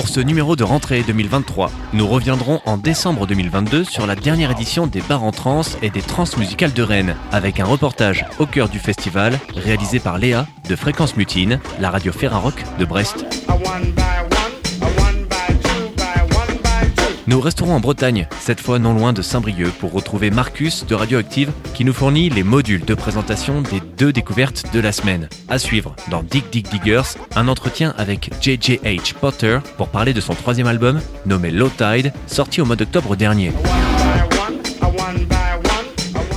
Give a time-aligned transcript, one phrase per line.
[0.00, 4.86] Pour ce numéro de rentrée 2023, nous reviendrons en décembre 2022 sur la dernière édition
[4.86, 8.70] des bars en trans et des trans musicales de Rennes, avec un reportage au cœur
[8.70, 13.26] du festival réalisé par Léa de Fréquence Mutine, la radio Ferrarock de Brest.
[17.30, 21.52] Nous resterons en Bretagne, cette fois non loin de Saint-Brieuc, pour retrouver Marcus de Radioactive
[21.74, 25.28] qui nous fournit les modules de présentation des deux découvertes de la semaine.
[25.48, 30.34] À suivre dans Dig Dig Diggers, un entretien avec JJH Potter pour parler de son
[30.34, 33.52] troisième album nommé Low Tide, sorti au mois d'octobre dernier.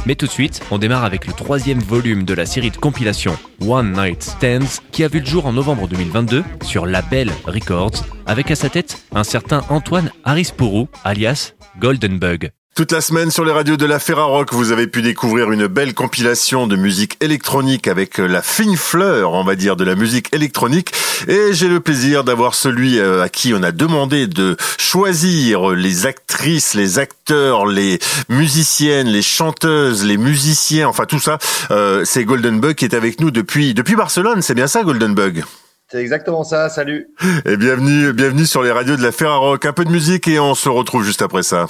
[0.06, 3.38] Mais tout de suite, on démarre avec le troisième volume de la série de compilation
[3.62, 8.52] One Night Stands qui a vu le jour en novembre 2022 sur Label Records avec
[8.52, 12.52] à sa tête un certain Antoine Harisporou alias Golden Bug.
[12.76, 15.94] Toute la semaine sur les radios de la Ferrarock, vous avez pu découvrir une belle
[15.94, 20.92] compilation de musique électronique avec la fine fleur, on va dire, de la musique électronique.
[21.28, 26.08] Et j'ai le plaisir d'avoir celui euh, à qui on a demandé de choisir les
[26.08, 31.38] actrices, les acteurs, les musiciennes, les chanteuses, les musiciens, enfin tout ça.
[31.70, 34.42] Euh, c'est Golden Bug qui est avec nous depuis depuis Barcelone.
[34.42, 35.44] C'est bien ça, Golden Bug?
[35.92, 37.06] C'est exactement ça, salut.
[37.46, 39.64] Et bienvenue, bienvenue sur les radios de la Ferrarock.
[39.64, 41.68] Un peu de musique et on se retrouve juste après ça.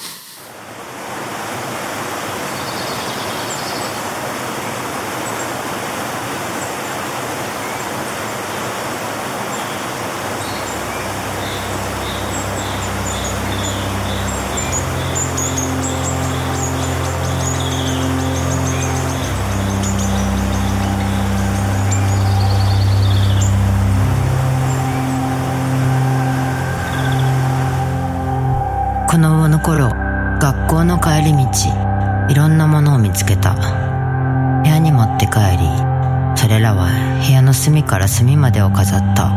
[31.04, 31.50] 帰り道
[32.30, 33.56] いろんなものを見つけた。
[34.64, 35.68] 部屋に持って帰り
[36.38, 36.88] それらは
[37.28, 39.30] 部屋の隅から隅までを飾った。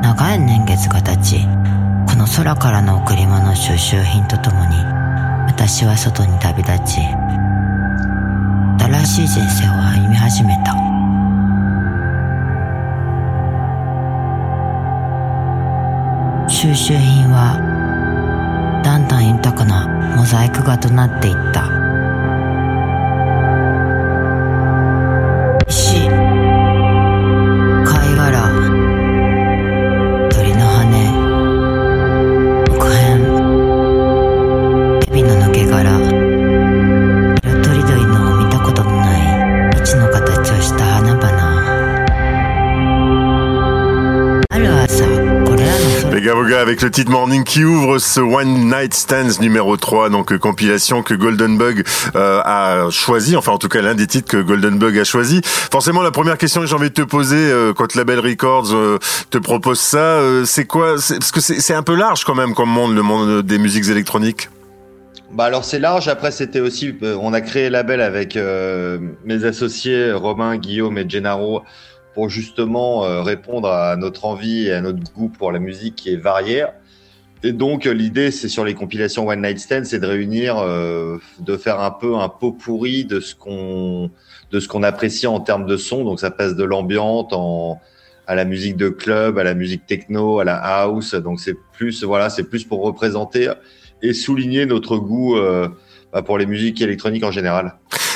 [0.00, 1.40] 長い年月が経ち
[2.08, 4.76] この空からの贈り物収集品とともに
[5.48, 7.00] 私は外に旅立ち
[8.78, 10.76] 新しい人生を歩み始めた。
[16.48, 21.87] 収集品はだんだん豊かなモザイク画となっていった。
[46.82, 51.58] Le titre Morning qui ouvre ce One Night Stands numéro 3, donc euh, compilation que Golden
[51.58, 51.84] Bug
[52.14, 55.40] euh, a choisi, enfin en tout cas l'un des titres que Golden Bug a choisi.
[55.44, 58.98] Forcément, la première question que j'ai envie de te poser euh, quand Label Records euh,
[59.30, 60.94] te propose ça, euh, c'est quoi?
[60.94, 64.48] Parce que c'est un peu large quand même comme monde, le monde des musiques électroniques.
[65.30, 66.08] Bah alors c'est large.
[66.08, 71.08] Après c'était aussi, euh, on a créé label avec euh, mes associés Romain, Guillaume et
[71.08, 71.62] Gennaro
[72.14, 76.12] pour justement euh, répondre à notre envie et à notre goût pour la musique qui
[76.12, 76.66] est variée.
[77.44, 81.56] Et donc l'idée c'est sur les compilations One Night Stand, c'est de réunir, euh, de
[81.56, 84.10] faire un peu un pot pourri de ce qu'on
[84.50, 86.04] de ce qu'on apprécie en termes de son.
[86.04, 87.80] Donc ça passe de l'ambiante en
[88.26, 91.14] à la musique de club, à la musique techno, à la house.
[91.14, 93.50] Donc c'est plus voilà, c'est plus pour représenter
[94.02, 95.68] et souligner notre goût euh,
[96.12, 97.74] bah, pour les musiques électroniques en général.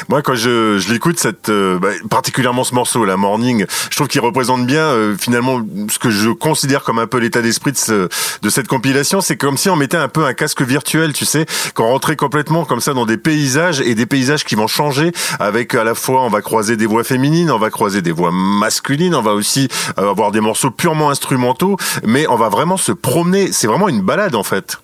[0.08, 4.08] Moi, quand je, je l'écoute, cette, euh, bah, particulièrement ce morceau, la Morning, je trouve
[4.08, 7.76] qu'il représente bien euh, finalement ce que je considère comme un peu l'état d'esprit de,
[7.76, 8.08] ce-
[8.42, 9.20] de cette compilation.
[9.20, 12.64] C'est comme si on mettait un peu un casque virtuel, tu sais, qu'on rentrait complètement
[12.64, 15.12] comme ça dans des paysages et des paysages qui vont changer.
[15.38, 18.32] Avec à la fois, on va croiser des voix féminines, on va croiser des voix
[18.32, 19.68] masculines, on va aussi
[19.98, 23.52] euh, avoir des morceaux purement instrumentaux, mais on va vraiment se promener.
[23.52, 24.78] C'est vraiment une balade en fait.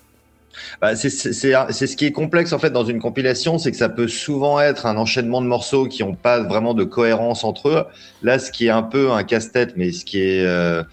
[0.81, 4.07] Bah, c'est ce qui est complexe en fait dans une compilation, c'est que ça peut
[4.07, 7.85] souvent être un enchaînement de morceaux qui n'ont pas vraiment de cohérence entre eux.
[8.23, 10.85] Là, ce qui est un peu un casse-tête, mais ce qui est euh,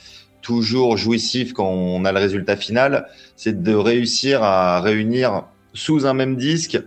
[0.41, 5.43] toujours jouissif quand on a le résultat final, c'est de réussir à réunir
[5.75, 6.79] sous un même disque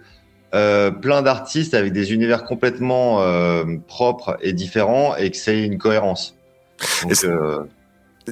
[0.55, 5.79] euh, plein d'artistes avec des univers complètement euh, propres et différents et que c'est une
[5.79, 6.35] cohérence.
[7.03, 7.15] Donc,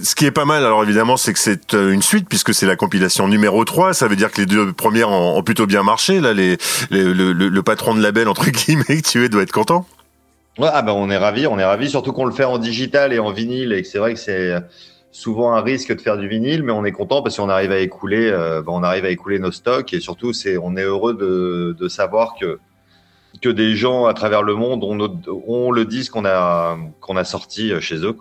[0.03, 2.67] Ce qui est pas mal, alors évidemment, c'est que c'est euh, une suite puisque c'est
[2.67, 3.95] la compilation numéro 3.
[3.95, 6.21] Ça veut dire que les deux premières ont, plutôt bien marché.
[6.21, 9.87] Là, le, patron de label entre guillemets tu es doit être content.
[10.59, 13.13] Ouais, ah ben on est ravis, on est ravis, surtout qu'on le fait en digital
[13.13, 14.55] et en vinyle et que c'est vrai que c'est
[15.13, 17.79] souvent un risque de faire du vinyle, mais on est content parce qu'on arrive à
[17.79, 21.15] écouler, euh, ben, on arrive à écouler nos stocks et surtout c'est, on est heureux
[21.15, 22.59] de, savoir que
[23.43, 27.73] que des gens à travers le monde ont, le disque qu'on a qu'on a sorti
[27.81, 28.17] chez eux.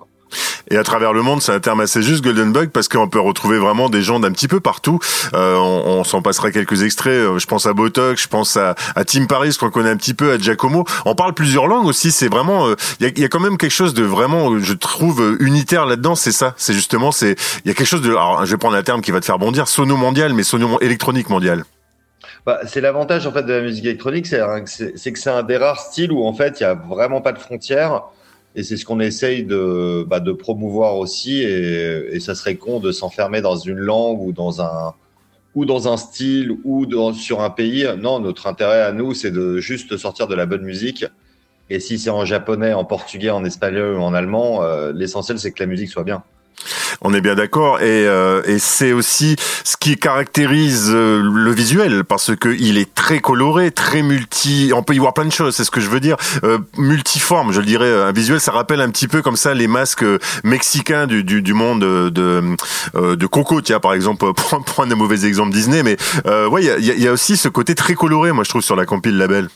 [0.71, 3.19] Et à travers le monde, c'est un terme assez juste, Golden Bug, parce qu'on peut
[3.19, 4.99] retrouver vraiment des gens d'un petit peu partout.
[5.33, 7.13] Euh, on, on s'en passera quelques extraits.
[7.13, 10.13] Euh, je pense à Botox, je pense à, à Tim Paris, qu'on connaît un petit
[10.13, 10.85] peu, à Giacomo.
[11.05, 12.11] On parle plusieurs langues aussi.
[12.11, 14.73] C'est vraiment, euh, il y, a, y, a, quand même quelque chose de vraiment, je
[14.73, 16.15] trouve, unitaire là-dedans.
[16.15, 16.53] C'est ça.
[16.57, 18.09] C'est justement, c'est, il y a quelque chose de.
[18.09, 20.79] Alors, je vais prendre un terme qui va te faire bondir, sono mondial, mais sono
[20.81, 21.63] électronique mondial.
[22.45, 25.79] Bah, c'est l'avantage en fait de la musique électronique, c'est que c'est un des rares
[25.79, 28.03] styles où en fait il y a vraiment pas de frontières
[28.55, 31.41] et c'est ce qu'on essaye de, bah, de promouvoir aussi.
[31.41, 34.93] Et, et ça serait con de s'enfermer dans une langue ou dans un
[35.55, 37.87] ou dans un style ou dans, sur un pays.
[37.97, 41.05] Non, notre intérêt à nous, c'est de juste sortir de la bonne musique.
[41.69, 45.51] Et si c'est en japonais, en portugais, en espagnol ou en allemand, euh, l'essentiel c'est
[45.51, 46.23] que la musique soit bien.
[47.01, 52.03] On est bien d'accord et, euh, et c'est aussi ce qui caractérise euh, le visuel
[52.03, 54.71] parce que il est très coloré, très multi.
[54.75, 56.17] On peut y voir plein de choses, c'est ce que je veux dire.
[56.43, 57.91] Euh, multiforme, je le dirais.
[57.91, 60.05] Un visuel, ça rappelle un petit peu comme ça les masques
[60.43, 62.55] mexicains du, du, du monde de
[62.95, 65.83] euh, de Coco, tiens par exemple, pour prendre un mauvais exemple Disney.
[65.83, 68.49] Mais euh, ouais, il y a, y a aussi ce côté très coloré, moi je
[68.49, 69.49] trouve sur la compile label.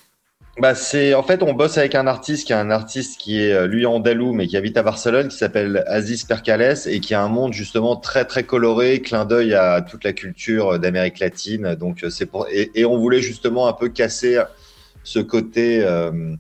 [0.59, 3.65] Bah c'est en fait on bosse avec un artiste qui est un artiste qui est
[3.65, 7.29] lui andalou mais qui habite à Barcelone qui s'appelle Aziz Percales et qui a un
[7.29, 11.75] monde justement très très coloré, clin d'œil à toute la culture d'Amérique latine.
[11.75, 14.41] Donc c'est pour et, on voulait justement un peu casser
[15.03, 16.35] ce côté euh,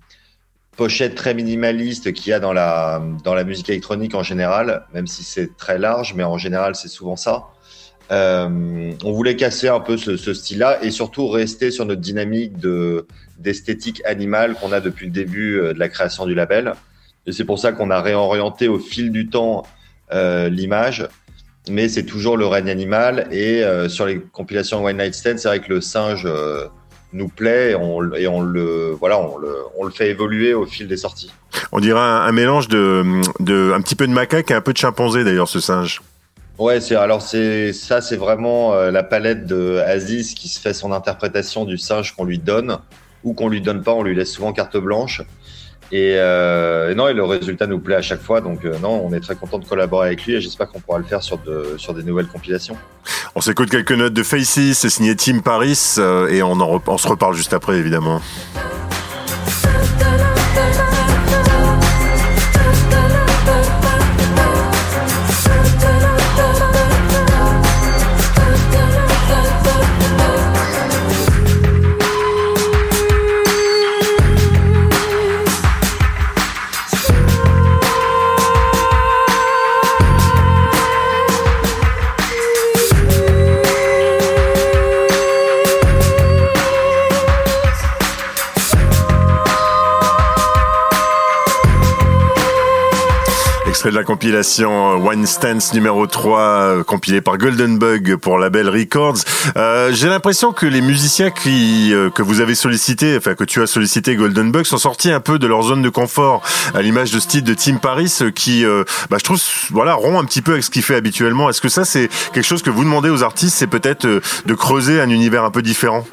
[0.75, 5.07] pochette très minimaliste qu'il y a dans la dans la musique électronique en général, même
[5.07, 7.45] si c'est très large, mais en général c'est souvent ça.
[8.11, 12.57] Euh, on voulait casser un peu ce, ce style-là et surtout rester sur notre dynamique
[12.57, 13.05] de
[13.37, 16.73] d'esthétique animale qu'on a depuis le début euh, de la création du label.
[17.27, 19.63] Et c'est pour ça qu'on a réorienté au fil du temps
[20.11, 21.07] euh, l'image,
[21.69, 23.27] mais c'est toujours le règne animal.
[23.31, 26.65] Et euh, sur les compilations One Night Stand, c'est vrai que le singe euh,
[27.13, 30.65] nous plaît et on, et on le voilà, on le, on le fait évoluer au
[30.65, 31.31] fil des sorties.
[31.71, 33.03] On dirait un, un mélange de,
[33.39, 36.01] de un petit peu de macaque et un peu de chimpanzé d'ailleurs ce singe.
[36.59, 40.73] Ouais, c'est alors c'est ça, c'est vraiment euh, la palette de Aziz qui se fait
[40.73, 42.79] son interprétation du singe qu'on lui donne
[43.23, 45.21] ou qu'on lui donne pas, on lui laisse souvent carte blanche.
[45.93, 49.01] Et, euh, et non, et le résultat nous plaît à chaque fois, donc euh, non,
[49.03, 51.37] on est très content de collaborer avec lui et j'espère qu'on pourra le faire sur
[51.37, 52.75] de sur des nouvelles compilations.
[53.35, 56.97] On s'écoute quelques notes de Faces, c'est signé Tim Paris euh, et on en on
[56.97, 58.21] se reparle juste après évidemment.
[93.79, 98.67] Extrait de la compilation One Stance numéro 3 euh, compilé par Golden Bug pour Label
[98.67, 99.19] Records.
[99.55, 103.61] Euh, J'ai l'impression que les musiciens qui euh, que vous avez sollicité, enfin que tu
[103.61, 106.41] as sollicité Golden Bug sont sortis un peu de leur zone de confort
[106.73, 109.39] à l'image de style de Tim Paris euh, qui euh, bah, je trouve
[109.71, 111.49] voilà rompt un petit peu avec ce qu'il fait habituellement.
[111.49, 114.99] Est-ce que ça c'est quelque chose que vous demandez aux artistes, c'est peut-être de creuser
[114.99, 116.05] un univers un peu différent?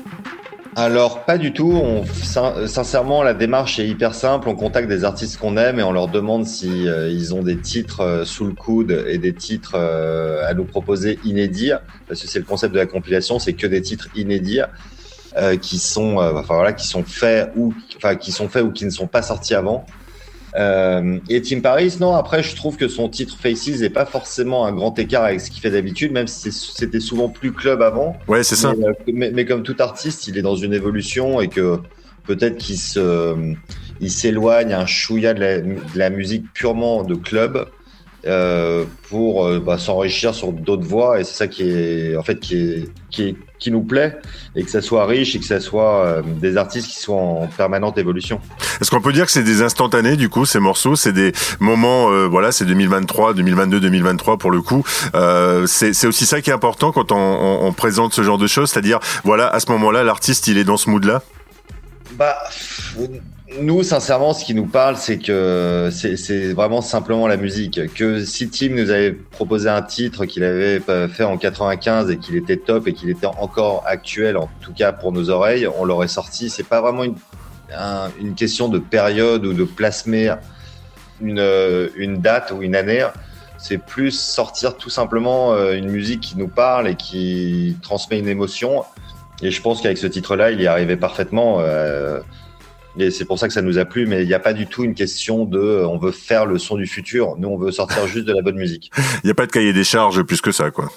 [0.78, 1.72] Alors pas du tout.
[1.72, 2.04] On,
[2.66, 4.50] sincèrement, la démarche est hyper simple.
[4.50, 7.56] On contacte des artistes qu'on aime et on leur demande si euh, ils ont des
[7.56, 11.72] titres euh, sous le coude et des titres euh, à nous proposer inédits,
[12.06, 14.60] parce que c'est le concept de la compilation, c'est que des titres inédits
[15.60, 17.74] qui sont, enfin voilà, qui sont faits ou,
[18.20, 19.84] qui sont faits ou qui ne sont pas sortis avant.
[20.56, 24.66] Euh, et Tim Paris, non, après, je trouve que son titre Faces n'est pas forcément
[24.66, 28.16] un grand écart avec ce qu'il fait d'habitude, même si c'était souvent plus club avant.
[28.26, 28.74] Ouais, c'est ça.
[28.78, 31.78] Mais, mais, mais, comme tout artiste, il est dans une évolution et que
[32.24, 33.54] peut-être qu'il se,
[34.00, 37.66] il s'éloigne un chouïa de la, de la musique purement de club.
[38.24, 42.40] Euh, pour euh, bah, s'enrichir sur d'autres voies et c'est ça qui est en fait
[42.40, 44.18] qui est, qui est qui nous plaît
[44.56, 47.46] et que ça soit riche et que ça soit euh, des artistes qui soient en
[47.46, 48.40] permanente évolution.
[48.80, 52.26] Est-ce qu'on peut dire que c'est des instantanés du coup ces morceaux, c'est des moments
[52.26, 54.82] voilà, c'est 2023, 2022, 2023 pour le coup.
[55.66, 58.70] C'est aussi ça qui est important quand on, on, on présente ce genre de choses,
[58.70, 61.22] c'est-à-dire voilà à ce moment-là l'artiste il est dans ce mood là.
[62.18, 62.36] Bah
[63.60, 67.92] nous, sincèrement, ce qui nous parle, c'est que c'est vraiment simplement la musique.
[67.94, 72.36] Que si Tim nous avait proposé un titre qu'il avait fait en 95 et qu'il
[72.36, 76.08] était top et qu'il était encore actuel, en tout cas pour nos oreilles, on l'aurait
[76.08, 76.50] sorti.
[76.50, 77.14] C'est pas vraiment une
[78.20, 80.32] une question de période ou de plasmer
[81.20, 83.04] une, une date ou une année.
[83.58, 88.84] C'est plus sortir tout simplement une musique qui nous parle et qui transmet une émotion.
[89.42, 91.60] Et je pense qu'avec ce titre-là, il y arrivait parfaitement.
[92.98, 94.66] Et c'est pour ça que ça nous a plu, mais il n'y a pas du
[94.66, 97.36] tout une question de euh, on veut faire le son du futur.
[97.38, 98.90] Nous, on veut sortir juste de la bonne musique.
[99.22, 100.90] Il n'y a pas de cahier des charges plus que ça, quoi.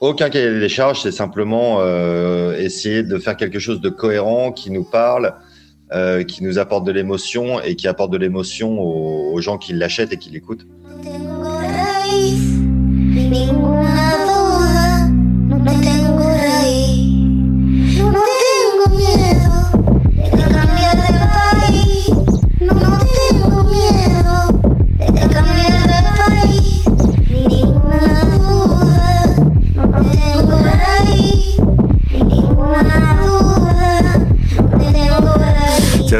[0.00, 4.70] Aucun cahier des charges, c'est simplement euh, essayer de faire quelque chose de cohérent qui
[4.70, 5.34] nous parle,
[5.92, 9.72] euh, qui nous apporte de l'émotion et qui apporte de l'émotion aux, aux gens qui
[9.72, 10.66] l'achètent et qui l'écoutent.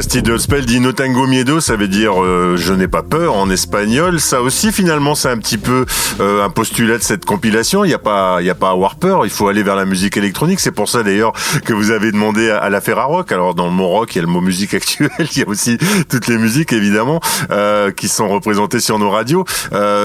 [0.08, 3.50] Castille Spell dit No tengo miedo, ça veut dire euh, je n'ai pas peur en
[3.50, 4.20] espagnol.
[4.20, 5.84] Ça aussi finalement c'est un petit peu
[6.20, 7.84] euh, un postulat de cette compilation.
[7.84, 9.26] Il n'y a pas il y a pas à avoir peur.
[9.26, 10.60] Il faut aller vers la musique électronique.
[10.60, 11.34] C'est pour ça d'ailleurs
[11.66, 13.32] que vous avez demandé à, la Ferra Rock.
[13.32, 15.10] Alors dans le mot rock il y a le mot musique actuelle.
[15.18, 15.76] Il y a aussi
[16.08, 19.44] toutes les musiques évidemment euh, qui sont représentées sur nos radios.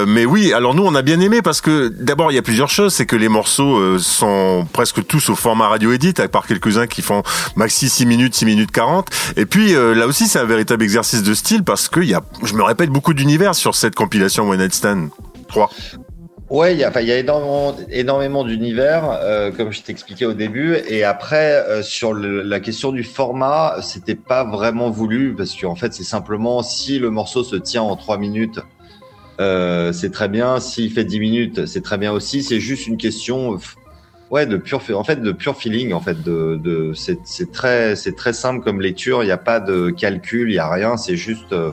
[0.06, 2.68] mais oui, alors nous on a bien aimé parce que d'abord il y a plusieurs
[2.68, 2.92] choses.
[2.92, 7.00] C'est que les morceaux sont presque tous au format radio edit à part quelques-uns qui
[7.00, 7.22] font
[7.56, 9.08] maxi 6 minutes, 6 minutes 40.
[9.38, 12.22] Et puis euh, là aussi, c'est un véritable exercice de style parce que y a,
[12.42, 15.10] je me répète, beaucoup d'univers sur cette compilation One Night Stand
[15.48, 15.70] 3.
[16.50, 17.18] Ouais, il y a,
[17.90, 20.76] énormément, d'univers, euh, comme je t'expliquais au début.
[20.88, 25.94] Et après, euh, sur la question du format, c'était pas vraiment voulu parce qu'en fait,
[25.94, 28.60] c'est simplement si le morceau se tient en 3 minutes,
[29.38, 30.60] c'est très bien.
[30.60, 32.42] S'il fait 10 minutes, c'est très bien aussi.
[32.42, 33.58] C'est juste une question
[34.30, 38.16] ouais, de pur, en fait, de pur feeling, en fait, de, de c'est très, c'est
[38.16, 39.22] très simple comme lecture.
[39.22, 40.96] Il n'y a pas de calcul, il y a rien.
[40.96, 41.72] C'est juste, euh,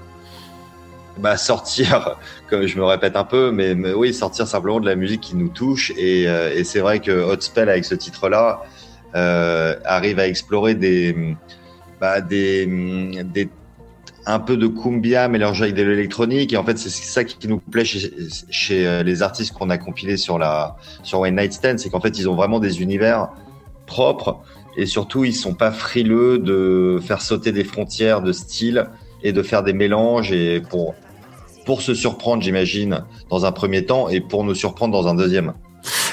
[1.17, 2.17] bah, sortir,
[2.49, 5.49] comme je me répète un peu, mais, oui, sortir simplement de la musique qui nous
[5.49, 5.91] touche.
[5.97, 8.63] Et, euh, et c'est vrai que Hot Spell avec ce titre-là
[9.15, 11.35] euh, arrive à explorer des,
[11.99, 12.65] bah, des
[14.25, 16.53] un peu de cumbia mélangé avec de l'électronique.
[16.53, 20.17] Et en fait, c'est ça qui nous plaît chez, euh, les artistes qu'on a compilés
[20.17, 23.29] sur la sur One Night Stand, c'est qu'en fait, ils ont vraiment des univers
[23.85, 24.41] propres
[24.77, 28.87] et surtout, ils sont pas frileux de faire sauter des frontières de style
[29.23, 30.95] et de faire des mélanges et pour
[31.65, 35.53] pour se surprendre, j'imagine, dans un premier temps et pour nous surprendre dans un deuxième.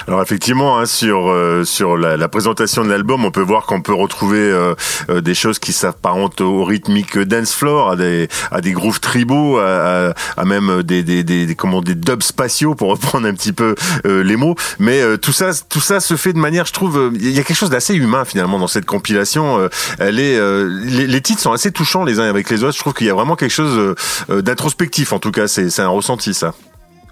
[0.09, 3.83] Alors effectivement, hein, sur euh, sur la, la, présentation de l'album, on peut voir qu'on
[3.83, 4.75] peut retrouver euh,
[5.11, 9.59] euh, des choses qui s'apparentent au rythmique dance floor, à des à des grooves tribaux,
[9.59, 13.75] à, à, même des des, des comment des dubs spatiaux pour reprendre un petit peu
[14.05, 14.55] les mots.
[14.79, 17.59] Mais tout ça tout ça se fait de manière, je trouve, il y a quelque
[17.59, 19.69] chose d'assez humain finalement dans cette compilation.
[19.99, 20.41] elle est
[20.87, 22.77] les, les, titres sont assez touchants les uns avec les autres.
[22.77, 23.95] Je trouve qu'il y a vraiment quelque chose
[24.31, 25.49] d'introspectif en tout cas.
[25.49, 26.55] C'est c'est un ressenti ça.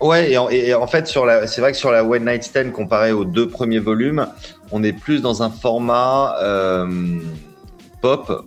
[0.01, 3.13] Ouais, et en, fait, sur la, c'est vrai que sur la One Night Stand, comparé
[3.13, 4.29] aux deux premiers volumes,
[4.71, 7.21] on est plus dans un format euh,
[8.03, 8.47] pop,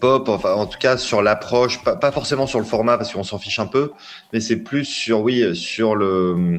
[0.00, 3.22] pop, enfin en tout cas sur l'approche, pas, pas, forcément sur le format parce qu'on
[3.22, 3.92] s'en fiche un peu,
[4.32, 6.58] mais c'est plus sur oui sur le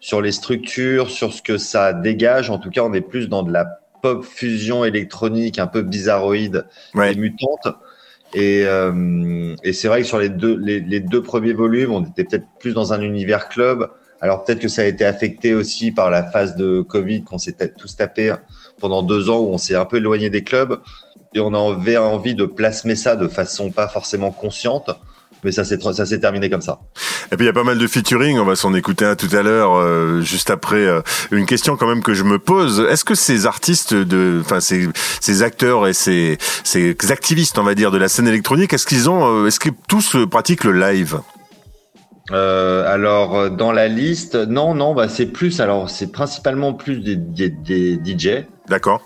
[0.00, 2.50] sur les structures, sur ce que ça dégage.
[2.50, 3.66] En tout cas, on est plus dans de la
[4.02, 7.68] pop fusion électronique un peu bizarroïde et mutante.
[8.34, 12.24] Et, euh, et c'est vrai que sur les deux, les, deux premiers volumes, on était
[12.24, 13.90] peut-être plus dans un univers club.
[14.20, 17.56] Alors peut-être que ça a été affecté aussi par la phase de Covid qu'on s'est
[17.76, 18.34] tous tapé
[18.80, 20.80] pendant deux ans où on s'est un peu éloigné des clubs
[21.34, 24.90] et on avait envie de plasmer ça de façon pas forcément consciente
[25.44, 26.80] mais ça s'est ça s'est terminé comme ça.
[27.32, 29.28] Et puis il y a pas mal de featuring, on va s'en écouter un tout
[29.32, 32.86] à l'heure, euh, juste après euh, une question quand même que je me pose.
[32.88, 34.88] Est-ce que ces artistes de, enfin ces,
[35.20, 39.10] ces acteurs et ces, ces activistes, on va dire, de la scène électronique, est-ce qu'ils
[39.10, 41.20] ont, euh, est-ce qu'ils tous pratiquent le live?
[42.30, 45.60] Alors dans la liste, non, non, bah c'est plus.
[45.60, 48.44] Alors c'est principalement plus des, des, des DJ.
[48.68, 49.00] D'accord.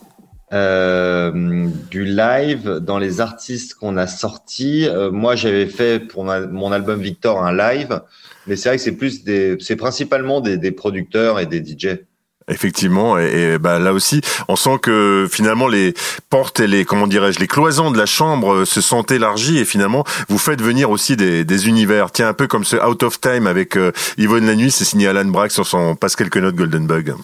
[0.53, 4.87] Euh, du live dans les artistes qu'on a sortis.
[4.87, 8.03] Euh, moi, j'avais fait pour mon album Victor un live,
[8.47, 12.01] mais c'est vrai que c'est plus des, c'est principalement des, des, producteurs et des DJ.
[12.49, 15.95] Effectivement, et, bah là aussi, on sent que finalement les
[16.29, 20.05] portes et les comment dirais-je les cloisons de la chambre se sont élargies et finalement
[20.29, 22.11] vous faites venir aussi des, des univers.
[22.11, 25.07] Tiens, un peu comme ce Out of Time avec euh, Yvonne La Nuit, c'est signé
[25.07, 27.15] Alan Brack sur son Passe quelques notes Golden Bug.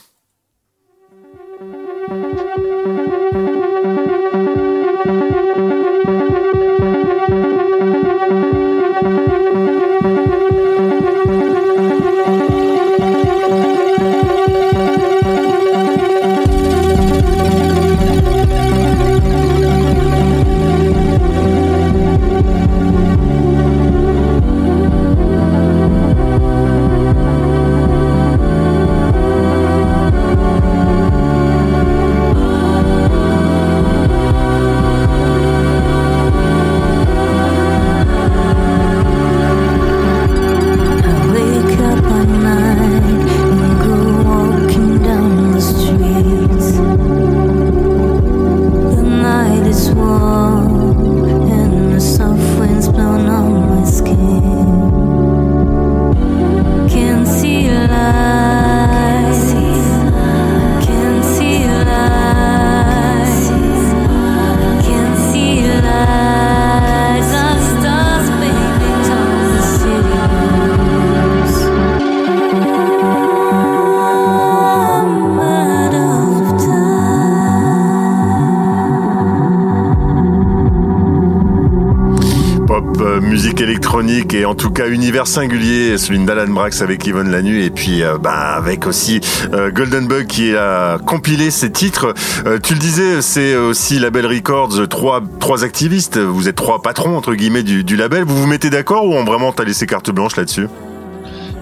[84.29, 88.03] Électronique et en tout cas univers singulier, celui d'Alan Brax avec Yvonne Lanu et puis
[88.03, 89.21] euh, bah, avec aussi
[89.53, 92.15] euh, Golden Bug qui a compilé ces titres.
[92.47, 96.19] Euh, tu le disais, c'est aussi Label Records, trois trois activistes.
[96.19, 98.25] Vous êtes trois patrons entre guillemets du, label.
[98.25, 100.69] Vous vous mettez d'accord ou on vraiment t'as laissé carte blanche là-dessus?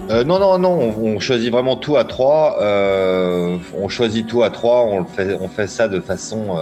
[0.08, 2.58] Non, non, non, on, choisit vraiment tout à trois.
[2.60, 4.84] On choisit tout à trois.
[4.84, 6.56] On fait, ça de façon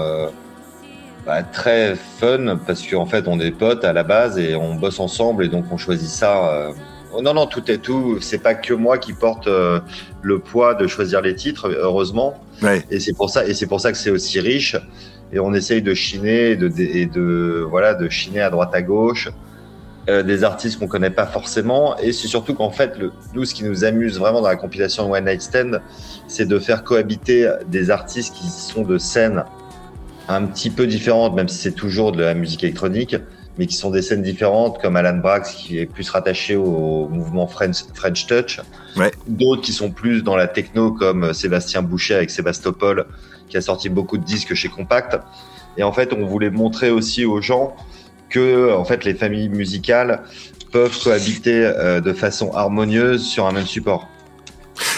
[1.26, 5.00] bah, très fun parce qu'en fait, on est potes à la base et on bosse
[5.00, 6.52] ensemble et donc on choisit ça.
[6.52, 6.73] Euh,
[7.14, 8.19] oh, non, non, tout est tout.
[8.21, 9.81] C'est pas que moi qui porte euh,
[10.23, 12.35] le poids de choisir les titres, heureusement.
[12.62, 12.85] Ouais.
[12.90, 14.76] Et c'est pour ça, et c'est pour ça que c'est aussi riche.
[15.33, 18.83] Et on essaye de chiner et de, et de voilà, de chiner à droite à
[18.83, 19.31] gauche.
[20.11, 21.97] Euh, des artistes qu'on connaît pas forcément.
[21.97, 25.11] Et c'est surtout qu'en fait, le, nous, ce qui nous amuse vraiment dans la compilation
[25.11, 25.81] One Night Stand,
[26.28, 29.45] c'est de faire cohabiter des artistes qui sont de scènes
[30.28, 33.16] un petit peu différentes, même si c'est toujours de la musique électronique,
[33.59, 37.47] mais qui sont des scènes différentes, comme Alan Brax, qui est plus rattaché au mouvement
[37.47, 38.61] French, French Touch.
[38.97, 39.12] Ouais.
[39.28, 43.06] D'autres qui sont plus dans la techno, comme Sébastien Boucher avec Sébastopol,
[43.49, 45.19] qui a sorti beaucoup de disques chez Compact.
[45.76, 47.76] Et en fait, on voulait montrer aussi aux gens
[48.28, 50.23] que en fait les familles musicales
[50.73, 54.08] peuvent cohabiter euh, de façon harmonieuse sur un même support.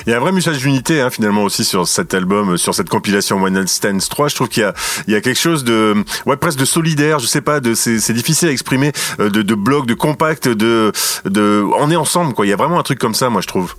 [0.06, 2.88] Il y a un vrai message d'unité hein, finalement aussi sur cet album, sur cette
[2.88, 4.28] compilation One Night Stands 3.
[4.28, 4.74] Je trouve qu'il y a,
[5.06, 5.94] il y a quelque chose de,
[6.26, 7.18] ouais, presque de solidaire.
[7.18, 10.48] Je sais pas, de, c'est, c'est difficile à exprimer, euh, de, de bloc, de compact,
[10.48, 10.92] de,
[11.24, 12.46] de, on est ensemble quoi.
[12.46, 13.74] Il y a vraiment un truc comme ça, moi je trouve.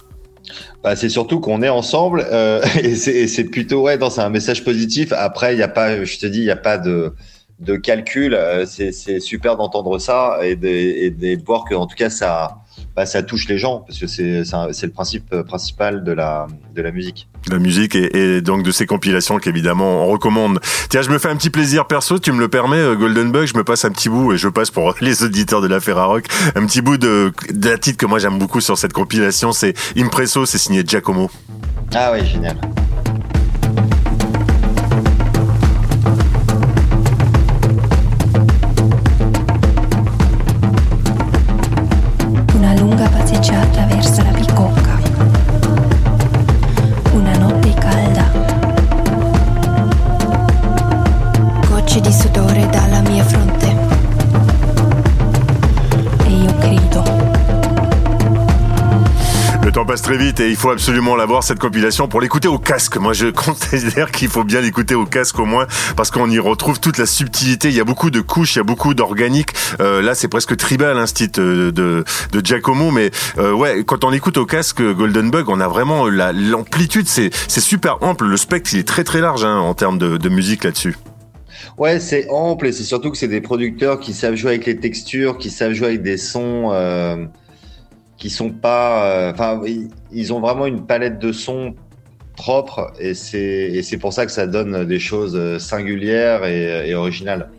[0.83, 4.21] Bah, c'est surtout qu'on est ensemble euh, et, c'est, et c'est plutôt ouais, dans c'est
[4.21, 5.11] un message positif.
[5.13, 7.13] Après, il y a pas, je te dis, il y a pas de
[7.59, 8.33] de calcul.
[8.33, 12.57] Euh, c'est super d'entendre ça et de, et de voir que en tout cas ça
[12.97, 16.81] bah, ça touche les gens parce que c'est c'est le principe principal de la de
[16.81, 17.29] la musique.
[17.47, 20.59] La musique et, et donc de ces compilations qu'évidemment on recommande.
[20.89, 23.45] Tiens, je me fais un petit plaisir perso, tu me le permets, euh, Golden Bug,
[23.45, 26.25] je me passe un petit bout et je passe pour les auditeurs de la Ferrarock
[26.55, 29.75] un petit bout de, de la titre que moi j'aime beaucoup sur cette compilation, c'est
[29.95, 31.29] Impresso, c'est signé Giacomo.
[31.93, 32.57] Ah oui, génial.
[60.07, 62.95] Très vite et il faut absolument l'avoir cette compilation pour l'écouter au casque.
[62.95, 65.67] Moi, je considère qu'il faut bien l'écouter au casque au moins
[65.97, 67.67] parce qu'on y retrouve toute la subtilité.
[67.67, 69.49] Il y a beaucoup de couches, il y a beaucoup d'organique.
[69.81, 72.89] Euh, là, c'est presque tribal, hein, ce titre de, de, de Giacomo.
[72.89, 77.09] Mais euh, ouais, quand on écoute au casque Golden Bug, on a vraiment l'amplitude.
[77.09, 78.27] C'est c'est super ample.
[78.27, 80.95] Le spectre, il est très très large hein, en termes de, de musique là-dessus.
[81.77, 84.77] Ouais, c'est ample et c'est surtout que c'est des producteurs qui savent jouer avec les
[84.77, 86.69] textures, qui savent jouer avec des sons.
[86.71, 87.25] Euh
[88.17, 89.61] qui sont pas, euh, enfin,
[90.11, 91.75] ils ont vraiment une palette de sons
[92.35, 96.95] propre et c'est c'est pour ça que ça donne des choses euh, singulières et, et
[96.95, 97.49] originales.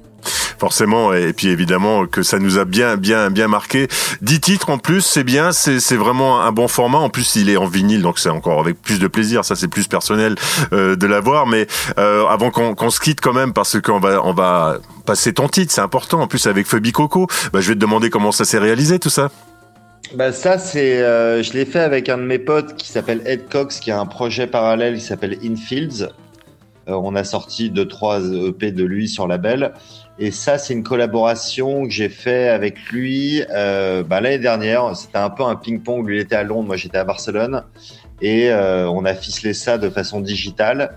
[0.58, 3.86] Forcément et puis évidemment que ça nous a bien bien bien marqué.
[4.22, 6.98] 10 titres en plus c'est bien c'est c'est vraiment un bon format.
[6.98, 9.44] En plus il est en vinyle donc c'est encore avec plus de plaisir.
[9.44, 10.34] Ça c'est plus personnel
[10.72, 11.46] euh, de l'avoir.
[11.46, 11.68] Mais
[11.98, 15.48] euh, avant qu'on qu'on se quitte quand même parce qu'on va on va passer ton
[15.48, 16.22] titre c'est important.
[16.22, 19.10] En plus avec Phoebe Coco bah, je vais te demander comment ça s'est réalisé tout
[19.10, 19.30] ça
[20.14, 23.48] bah ça c'est, euh, je l'ai fait avec un de mes potes qui s'appelle Ed
[23.48, 26.08] Cox, qui a un projet parallèle qui s'appelle Infields.
[26.88, 29.74] Euh, on a sorti deux trois EP de lui sur label.
[30.18, 34.96] Et ça c'est une collaboration que j'ai fait avec lui euh, bah, l'année dernière.
[34.96, 36.06] C'était un peu un ping-pong.
[36.06, 37.64] Lui il était à Londres, moi j'étais à Barcelone,
[38.20, 40.96] et euh, on a ficelé ça de façon digitale.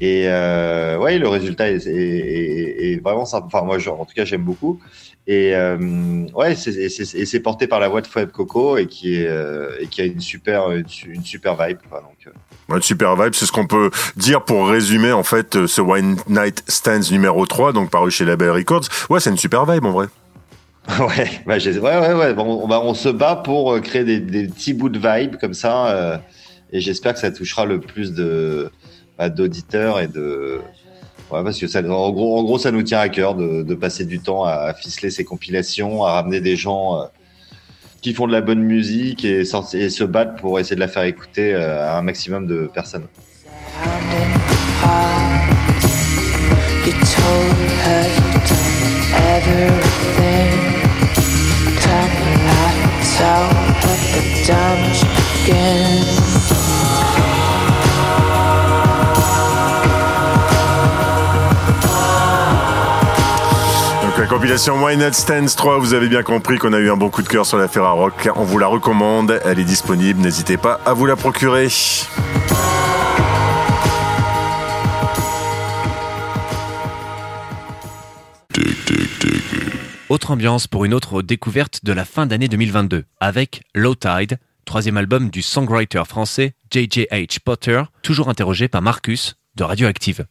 [0.00, 3.46] Et euh, ouais, le résultat est, est, est, est vraiment sympa.
[3.46, 4.80] Enfin, moi, genre, en tout cas, j'aime beaucoup.
[5.26, 9.70] Et euh, ouais, c'est porté par la voix de Fab Coco et qui est euh,
[9.80, 11.78] et qui a une super une, une super vibe.
[11.88, 12.26] Quoi, donc.
[12.26, 12.74] Euh.
[12.76, 16.16] Une super vibe, c'est ce qu'on peut dire pour résumer en fait euh, ce One
[16.28, 18.84] Night Stands numéro 3, donc paru chez Label Records.
[19.08, 20.06] Ouais, c'est une super vibe en vrai.
[21.00, 22.34] ouais, bah, ouais, ouais, ouais.
[22.34, 25.54] Bon, on, bah, on se bat pour créer des, des petits bouts de vibe comme
[25.54, 26.20] ça,
[26.74, 28.68] et j'espère que ça touchera le plus de
[29.16, 30.60] bah, d'auditeurs et de
[31.30, 34.04] parce que ça, en gros, en gros, ça nous tient à cœur de, de passer
[34.04, 37.06] du temps à ficeler ces compilations, à ramener des gens euh,
[38.02, 41.54] qui font de la bonne musique et, se battent pour essayer de la faire écouter
[41.54, 43.06] euh, à un maximum de personnes.
[64.14, 66.96] Donc la compilation Why Not Stands 3, vous avez bien compris qu'on a eu un
[66.96, 68.28] bon coup de cœur sur la Ferrarock.
[68.36, 71.66] On vous la recommande, elle est disponible, n'hésitez pas à vous la procurer.
[80.08, 84.96] Autre ambiance pour une autre découverte de la fin d'année 2022 avec Low Tide, troisième
[84.96, 90.24] album du songwriter français JJH Potter, toujours interrogé par Marcus de Radioactive.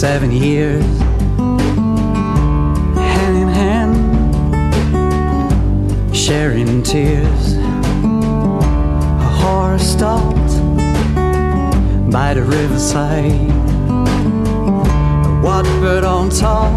[0.00, 0.82] Seven years,
[2.96, 3.94] hand in hand,
[6.16, 7.58] sharing tears.
[7.58, 10.52] A horse stopped
[12.10, 13.50] by the riverside,
[15.26, 16.72] a watbird on top,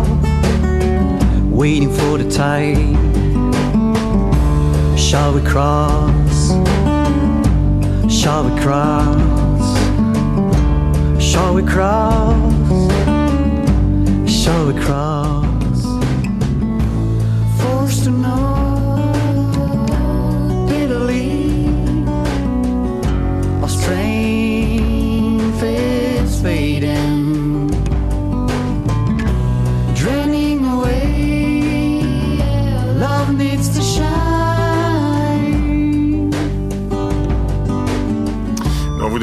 [1.50, 2.98] waiting for the tide.
[5.00, 6.50] Shall we cross?
[8.12, 9.66] Shall we cross?
[11.24, 12.53] Shall we cross?
[14.44, 15.43] Shall we cross?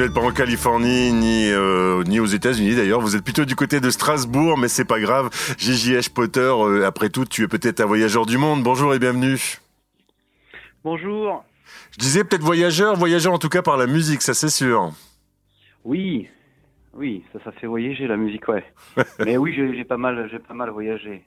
[0.01, 3.01] N'êtes pas en Californie ni euh, ni aux États-Unis d'ailleurs.
[3.01, 5.29] Vous êtes plutôt du côté de Strasbourg, mais c'est pas grave.
[5.59, 6.11] J.J.H.
[6.13, 8.63] Potter, euh, après tout, tu es peut-être un voyageur du monde.
[8.63, 9.59] Bonjour et bienvenue.
[10.85, 11.45] Bonjour.
[11.93, 14.91] Je disais peut-être voyageur, voyageur en tout cas par la musique, ça c'est sûr.
[15.85, 16.29] Oui,
[16.95, 18.65] oui, ça, ça fait voyager la musique, ouais.
[19.19, 21.25] Mais oui, j'ai j'ai pas mal, j'ai pas mal voyagé.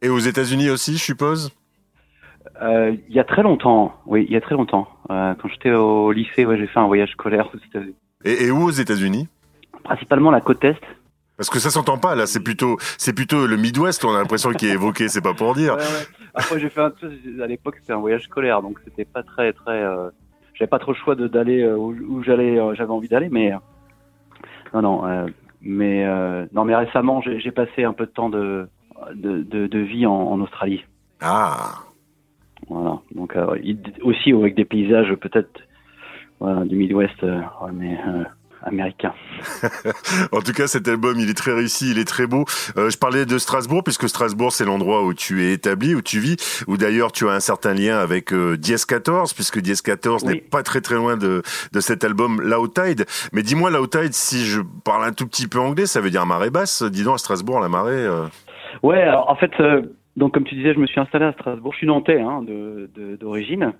[0.00, 1.50] Et aux États-Unis aussi, je suppose?
[2.62, 4.88] Euh, Il y a très longtemps, oui, il y a très longtemps.
[5.10, 7.94] Euh, quand j'étais au lycée, ouais, j'ai fait un voyage scolaire aux États-Unis.
[8.24, 9.28] Et, et où aux États-Unis?
[9.84, 10.80] Principalement la côte est.
[11.36, 12.26] Parce que ça s'entend pas là.
[12.26, 14.04] C'est plutôt c'est plutôt le Midwest.
[14.04, 15.08] On a l'impression qui est évoqué.
[15.08, 15.74] C'est pas pour dire.
[15.74, 16.06] Ouais, ouais.
[16.34, 16.92] Après, j'ai fait un,
[17.42, 19.80] à l'époque, c'était un voyage scolaire, donc c'était pas très, très.
[19.82, 20.10] Euh,
[20.54, 23.52] j'avais pas trop le choix de d'aller où, où j'allais, j'avais envie d'aller, mais
[24.74, 25.26] non, non,
[25.62, 26.04] mais
[26.52, 28.68] non, mais récemment, j'ai j'ai passé un peu de temps de
[29.14, 30.84] de, de, de vie en, en Australie.
[31.20, 31.84] Ah.
[32.68, 32.98] Voilà.
[33.14, 33.46] Donc euh,
[34.02, 35.50] aussi avec des paysages peut-être
[36.40, 37.40] voilà, du Midwest, euh,
[37.72, 38.24] mais euh,
[38.62, 39.12] américain.
[40.32, 42.44] En tout cas, cet album, il est très réussi, il est très beau.
[42.76, 46.18] Euh, je parlais de Strasbourg, puisque Strasbourg, c'est l'endroit où tu es établi, où tu
[46.20, 50.24] vis, où d'ailleurs tu as un certain lien avec euh, Diez 14, puisque Diez 14
[50.24, 50.34] Oui.
[50.34, 53.06] n'est pas très très loin de, de cet album Low Tide.
[53.32, 56.26] Mais dis-moi, Low Tide, si je parle un tout petit peu anglais, ça veut dire
[56.26, 56.82] marée basse.
[56.82, 57.92] Dis donc, à Strasbourg, la marée...
[57.92, 58.26] euh,
[58.82, 59.82] Ouais, alors en fait, euh,
[60.18, 61.72] donc comme tu disais, je me suis installé à Strasbourg.
[61.72, 62.44] Je suis nantais hein,
[63.20, 63.72] d'origine.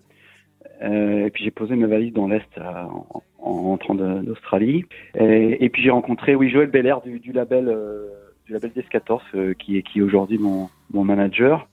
[0.83, 4.85] Euh, et puis j'ai posé mes valises dans l'est euh, en, en rentrant d'Australie.
[5.19, 8.07] Et, et puis j'ai rencontré, oui, Joël Belair du, du label euh,
[8.47, 11.69] du label DS14, euh, qui est qui est aujourd'hui mon mon manager.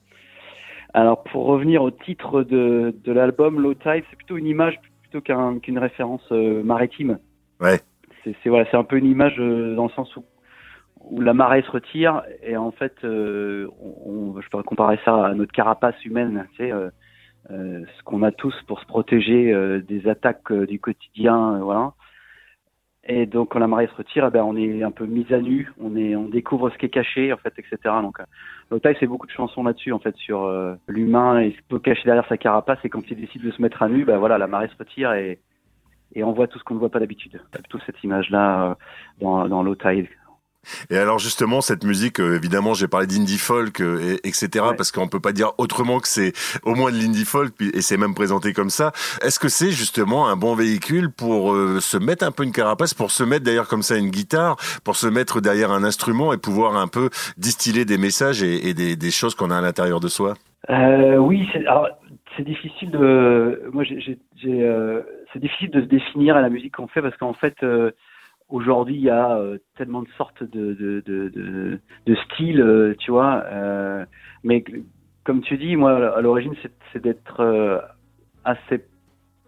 [0.94, 5.20] Alors pour revenir au titre de de l'album Low Tide, c'est plutôt une image plutôt
[5.20, 7.18] qu'un qu'une référence maritime.
[7.60, 7.78] Ouais.
[8.24, 10.24] C'est c'est voilà, c'est un peu une image dans le sens où
[11.10, 15.34] où la marée se retire et en fait, euh, on, je pourrais comparer ça à
[15.34, 16.90] notre carapace humaine, tu sais, euh,
[17.50, 19.54] euh, ce qu'on a tous pour se protéger
[19.86, 21.92] des attaques du quotidien, voilà.
[23.08, 25.38] Et donc quand la marée se retire, eh ben, on est un peu mis à
[25.38, 27.76] nu, on est, on découvre ce qui est caché, en fait, etc.
[28.02, 28.18] Donc,
[28.70, 30.50] Lotai, c'est beaucoup de chansons là-dessus, en fait, sur
[30.88, 32.80] l'humain et ce qu'il peut cacher derrière sa carapace.
[32.82, 35.12] Et quand il décide de se mettre à nu, ben voilà, la marée se retire
[35.12, 35.38] et
[36.14, 37.40] et on voit tout ce qu'on ne voit pas d'habitude.
[37.68, 38.74] Toute cette image-là euh,
[39.20, 40.08] dans, dans Tide.
[40.90, 44.76] Et alors justement, cette musique, euh, évidemment, j'ai parlé d'indie folk, euh, et, etc., Ouais.
[44.76, 46.32] parce qu'on peut pas dire autrement que c'est
[46.64, 48.92] au moins de l'indie folk, et c'est même présenté comme ça.
[49.22, 52.94] Est-ce que c'est justement un bon véhicule pour euh, se mettre un peu une carapace,
[52.94, 56.38] pour se mettre d'ailleurs comme ça une guitare, pour se mettre derrière un instrument et
[56.38, 60.00] pouvoir un peu distiller des messages et, et des, des choses qu'on a à l'intérieur
[60.00, 60.34] de soi?
[60.70, 61.88] Euh, oui, c'est, alors
[62.36, 65.00] c'est difficile de, moi j'ai, j'ai, j'ai, euh,
[65.32, 67.92] c'est difficile de se définir à la musique qu'on fait parce qu'en fait euh,
[68.48, 72.94] aujourd'hui il y a euh, tellement de sortes de de de de, de styles, euh,
[72.98, 73.44] tu vois.
[73.46, 74.04] euh,
[74.44, 74.64] mais
[75.24, 76.54] comme tu dis, moi à l'origine
[76.92, 77.78] c'est, d'être euh,
[78.44, 78.84] assez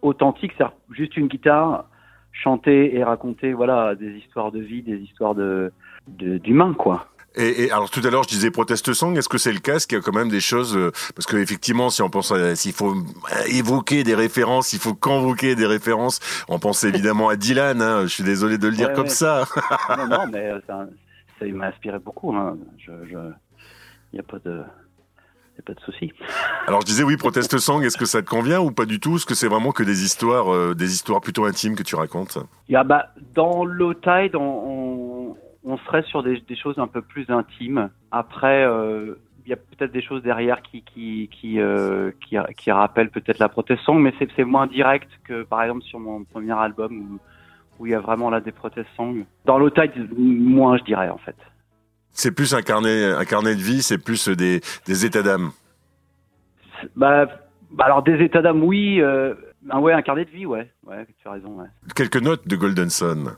[0.03, 1.89] authentique, c'est juste une guitare,
[2.33, 5.73] chanter et raconter voilà des histoires de vie, des histoires de
[6.09, 7.07] d'humains quoi.
[7.39, 9.17] Et, et alors tout à l'heure, je disais protest song.
[9.17, 11.27] Est-ce que c'est le cas Est-ce qu'il y a quand même des choses euh, Parce
[11.27, 12.95] que effectivement, si on pense, s'il faut
[13.47, 16.19] évoquer des références, il faut convoquer des références.
[16.49, 17.81] On pense évidemment à Dylan.
[17.81, 19.11] Hein, je suis désolé de le dire Ouais, comme ouais.
[19.11, 19.45] ça.
[19.97, 20.87] non, non, mais euh, ça,
[21.39, 22.35] ça m'a inspiré beaucoup.
[22.35, 22.59] Hein.
[22.79, 23.19] Je, je,
[24.13, 24.63] y a pas de,
[25.65, 26.13] pas de souci.
[26.67, 27.83] Alors je disais oui, protest song.
[27.85, 29.17] Est-ce que ça te convient ou pas du tout?
[29.17, 32.39] Est-ce que c'est vraiment que des histoires, euh, des histoires plutôt intimes que tu racontes?
[32.69, 36.79] Il y a, bah, dans Low Tide, on, on, on serait sur des, des choses
[36.79, 37.91] un peu plus intimes.
[38.11, 42.71] Après, euh, il y a peut-être des choses derrière qui qui qui euh, qui, qui
[42.71, 46.25] rappellent peut-être la protest song, mais c'est c'est moins direct que par exemple sur mon
[46.25, 47.19] premier album où
[47.79, 49.25] où il y a vraiment là des protest songs.
[49.45, 51.37] Dans Tide, moins je dirais en fait.
[52.11, 53.83] C'est plus un carnet, un carnet de vie.
[53.83, 55.51] C'est plus des, des états d'âme.
[56.97, 57.27] Bah,
[57.71, 59.01] bah alors des états d'âme, oui.
[59.01, 59.35] Euh,
[59.73, 60.71] ouais, un carnet de vie, ouais.
[60.85, 61.61] Ouais, tu as raison.
[61.61, 61.69] Ouais.
[61.95, 63.37] Quelques notes de Golden Sun.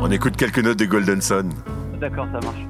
[0.00, 1.50] On écoute quelques notes de Golden Sun.
[2.00, 2.64] D'accord, ça marche.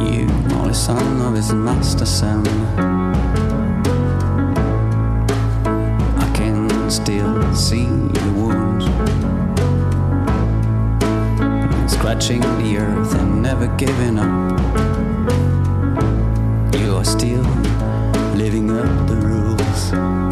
[0.00, 0.26] You
[0.58, 2.42] are the son of his master son.
[6.18, 8.84] I can still see the wounds.
[11.86, 14.60] Scratching the earth and never giving up.
[16.74, 17.44] You are still
[18.34, 20.25] living up the rules.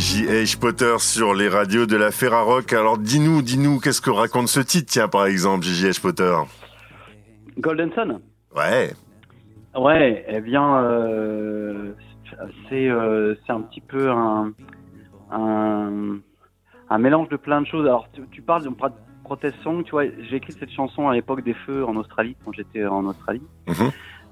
[0.00, 0.58] J.J.H.
[0.58, 2.72] Potter sur les radios de la Ferrarock.
[2.72, 6.00] Alors dis-nous, dis-nous, qu'est-ce que raconte ce titre, tiens, par exemple, J.J.H.
[6.00, 6.34] Potter?
[7.58, 8.18] Golden Sun?
[8.56, 8.92] Ouais.
[9.78, 11.92] Ouais, eh bien, euh,
[12.70, 14.52] c'est euh, un petit peu un,
[15.30, 16.16] un
[16.88, 17.86] un mélange de plein de choses.
[17.86, 18.88] Alors, tu, tu parles de pro-
[19.22, 20.04] protest song, tu vois.
[20.30, 23.42] J'ai écrit cette chanson à l'époque des feux en Australie, quand j'étais en Australie.
[23.68, 23.90] Mhm.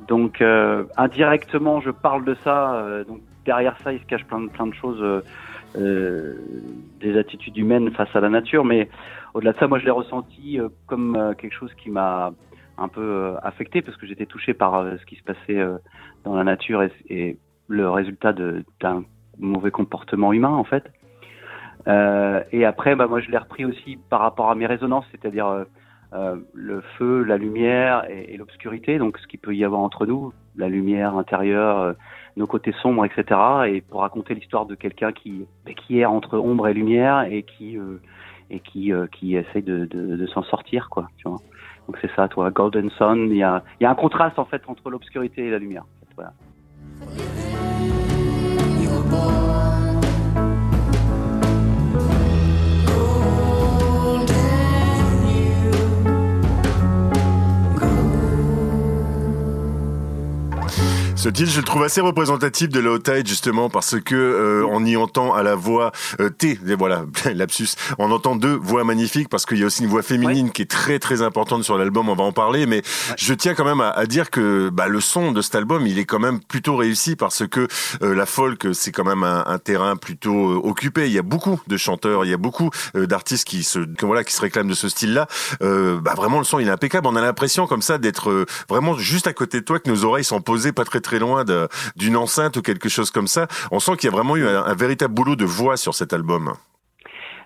[0.08, 2.74] Donc, euh, indirectement, je parle de ça.
[2.76, 5.00] euh, donc, derrière ça, il se cache plein de plein de choses,
[5.76, 6.34] euh,
[7.00, 8.64] des attitudes humaines face à la nature.
[8.64, 8.88] Mais
[9.34, 12.32] au-delà de ça, moi, je l'ai ressenti euh, comme euh, quelque chose qui m'a
[12.78, 15.60] un peu euh, affecté parce que j'étais touché par euh, ce qui se passait
[16.24, 19.04] dans la nature et, et le résultat d'un
[19.38, 20.84] mauvais comportement humain en fait.
[22.52, 25.64] Et après, bah, moi je l'ai repris aussi par rapport à mes résonances, c'est-à-dire
[26.12, 30.34] le feu, la lumière et, et l'obscurité, donc ce qu'il peut y avoir entre nous,
[30.56, 31.94] la lumière intérieure,
[32.38, 33.40] nos côtés sombres, etc.
[33.66, 37.42] Et pour raconter l'histoire de quelqu'un qui, bah, qui est entre ombre et lumière et
[37.42, 38.00] qui euh,
[38.50, 41.08] et qui euh, qui essaye de, de, s'en sortir, quoi.
[41.18, 41.38] Tu vois.
[41.86, 43.28] Donc c'est ça, toi, Golden Sun.
[43.30, 45.84] Il y a, y a un contraste en fait entre l'obscurité et la lumière.
[61.18, 64.84] Ce titre, je le trouve assez représentatif de Low Tide justement parce que euh, on
[64.84, 67.70] y entend à la voix euh, T, et voilà, lapsus.
[67.98, 70.70] On entend deux voix magnifiques parce qu'il y a aussi une voix féminine qui est
[70.70, 72.08] très très importante sur l'album.
[72.08, 72.82] On va en parler, mais
[73.16, 75.98] je tiens quand même à, à dire que bah, le son de cet album, il
[75.98, 77.66] est quand même plutôt réussi parce que
[78.00, 81.08] euh, la folk, c'est quand même un, un terrain plutôt euh, occupé.
[81.08, 84.06] Il y a beaucoup de chanteurs, il y a beaucoup euh, d'artistes qui se que,
[84.06, 85.26] voilà qui se réclament de ce style-là.
[85.62, 87.08] Euh, bah vraiment, le son il est impeccable.
[87.08, 90.04] On a l'impression comme ça d'être euh, vraiment juste à côté de toi, que nos
[90.04, 91.42] oreilles sont posées pas très très loin
[91.96, 93.46] d'une enceinte ou quelque chose comme ça.
[93.72, 96.52] On sent qu'il y a vraiment eu un, véritable boulot de voix sur cet album.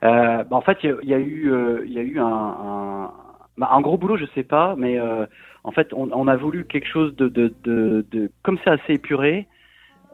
[0.02, 4.98] Euh, bah, en fait, il y a- eu, un, gros boulot, je sais pas, mais
[4.98, 5.26] euh,
[5.62, 9.46] en fait, on, a voulu quelque chose de, comme c'est assez épuré.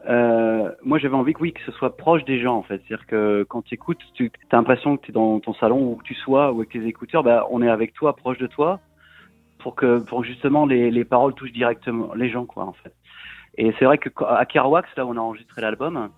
[0.07, 2.81] Euh, moi, j'avais envie que oui, que ce soit proche des gens, en fait.
[2.87, 5.95] C'est-à-dire que quand tu écoutes, tu as l'impression que tu es dans ton salon où
[5.95, 8.79] que tu sois ou avec tes écouteurs, bah, on est avec toi, proche de toi,
[9.59, 12.93] pour que, justement les, les paroles touchent directement les gens, quoi, en fait.
[13.59, 16.09] Et c'est vrai que à Kerouac, là où on a enregistré l'album,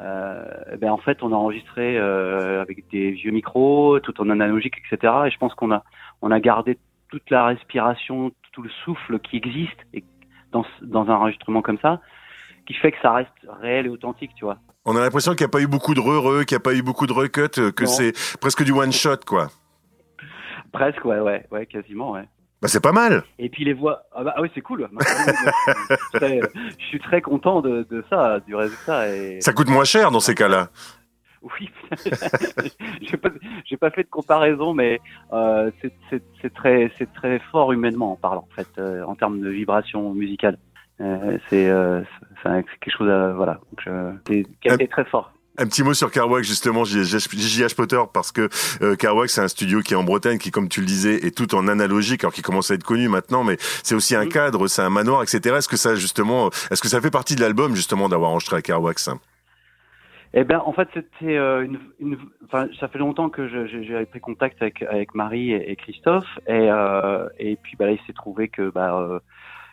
[0.00, 4.74] euh, ben en fait, on a enregistré euh, avec des vieux micros, tout en analogique,
[4.78, 5.12] etc.
[5.26, 5.84] Et je pense qu'on a,
[6.22, 10.02] on a gardé toute la respiration, tout le souffle qui existe et
[10.50, 12.00] dans, dans un enregistrement comme ça,
[12.66, 14.58] qui fait que ça reste réel et authentique, tu vois.
[14.84, 16.74] On a l'impression qu'il n'y a pas eu beaucoup de re-re, qu'il n'y a pas
[16.74, 19.46] eu beaucoup de recut, euh, que c'est presque du one shot quoi.
[20.72, 22.26] Presque, ouais, ouais, ouais, quasiment, ouais.
[22.62, 23.24] Bah c'est pas mal.
[23.40, 24.88] Et puis les voix, ah bah ah oui, c'est cool.
[25.00, 26.40] Je, suis très,
[26.78, 29.08] je suis très content de, de ça, du résultat.
[29.08, 29.40] Et...
[29.40, 30.68] Ça coûte moins cher dans ces cas-là.
[31.42, 31.68] Oui,
[33.02, 33.30] j'ai pas,
[33.80, 35.00] pas fait de comparaison, mais
[35.32, 39.48] euh, c'est- très, c'est très fort humainement en parlant, en fait, euh, en termes de
[39.48, 40.56] vibration musicale.
[41.00, 41.66] Euh, c'est
[42.44, 43.58] quelque chose, à, voilà,
[44.24, 45.32] qui est très fort.
[45.58, 48.48] Un petit mot sur Carwax justement, JH Potter, parce que
[48.80, 51.36] euh, Carwax c'est un studio qui est en Bretagne, qui comme tu le disais est
[51.36, 54.28] tout en analogique, alors qui commence à être connu maintenant, mais c'est aussi un Mhm.
[54.30, 55.56] cadre, c'est un manoir, etc.
[55.56, 58.62] Est-ce que ça justement, est-ce que ça fait partie de l'album justement d'avoir enregistré à
[58.62, 59.10] Carwax
[60.32, 64.20] Eh ben, en fait, c'était euh, une, une, enfin, ça fait longtemps que j'ai pris
[64.20, 68.14] contact avec, avec Marie et, et Christophe, et, euh, et puis bah, là, il s'est
[68.14, 69.18] trouvé que bah, euh,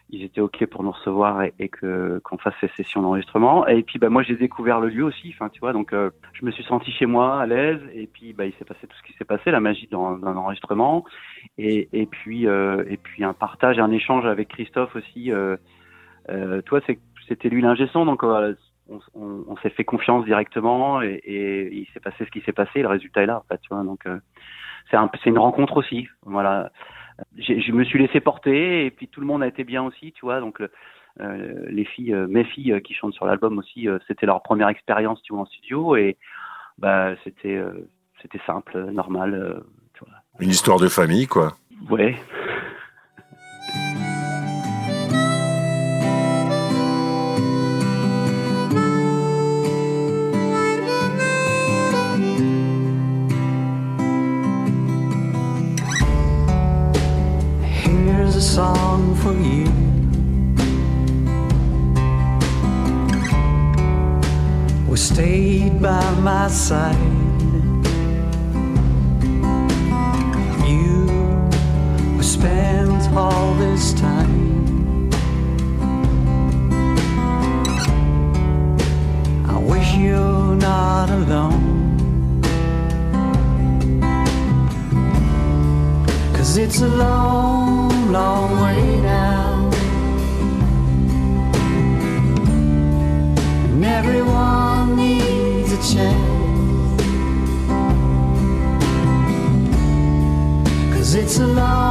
[0.10, 3.68] ils étaient ok pour nous recevoir et, et que qu'on fasse ces sessions d'enregistrement.
[3.68, 6.46] Et puis bah, moi, j'ai découvert le lieu aussi, enfin, tu vois, donc euh, je
[6.46, 9.04] me suis senti chez moi, à l'aise, et puis bah, il s'est passé tout ce
[9.04, 9.98] qui s'est passé, la magie d'un
[10.38, 11.06] enregistrement,
[11.58, 15.32] et, et puis euh, et puis un partage, un échange avec Christophe aussi.
[15.32, 15.58] Euh,
[16.30, 16.80] euh, toi,
[17.28, 18.56] c'était lui l'ingé son, donc euh,
[18.90, 22.54] on, on- on s'est fait confiance directement et, et il s'est passé ce qui s'est
[22.54, 22.82] passé.
[22.82, 23.84] Le résultat est là, en fait, tu vois.
[23.84, 24.20] Donc euh,
[24.92, 26.08] c'est un, c'est une rencontre aussi.
[26.24, 26.72] Voilà.
[27.38, 30.26] Je me suis laissé porter et puis tout le monde a été bien aussi, tu
[30.26, 30.40] vois.
[30.40, 30.62] Donc
[31.20, 34.70] euh, les filles, euh, mes filles euh, qui chantent sur l'album aussi, c'était leur première
[34.70, 36.18] expérience, tu vois, en studio et
[36.78, 37.62] bah c'était
[38.22, 40.14] c'était simple, normal, tu vois.
[40.40, 41.54] Une histoire de famille, quoi.
[41.90, 42.16] Ouais.
[58.56, 59.70] Song for you.
[64.90, 66.98] We stayed by my side.
[70.68, 71.06] You
[72.18, 75.12] we spent all this time.
[79.48, 81.70] I wish you're not alone.
[86.36, 87.79] Cause it's a long,
[88.12, 89.72] long way down.
[93.70, 97.02] And everyone needs a chance.
[100.94, 101.89] Cause it's a long,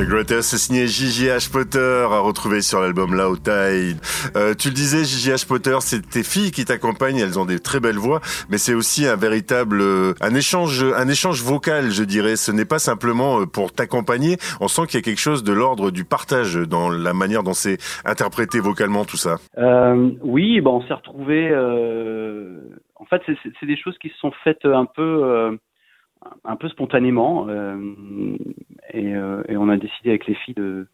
[0.00, 3.98] The Greatest, c'est signé JJH Potter, à retrouver sur l'album Loud Tide.
[4.34, 7.80] Euh, tu le disais, JJH Potter, c'est tes filles qui t'accompagnent, elles ont des très
[7.80, 12.36] belles voix, mais c'est aussi un véritable, euh, un échange, un échange vocal, je dirais.
[12.36, 14.38] Ce n'est pas simplement euh, pour t'accompagner.
[14.60, 17.52] On sent qu'il y a quelque chose de l'ordre du partage dans la manière dont
[17.52, 19.36] c'est interprété vocalement tout ça.
[19.58, 21.50] Euh, oui, bon, on s'est retrouvés.
[21.52, 22.58] Euh,
[22.94, 25.58] en fait, c'est- des choses qui se sont faites un peu,
[26.44, 27.76] un peu spontanément, euh,
[28.92, 30.86] et, euh, et on a décidé avec les filles de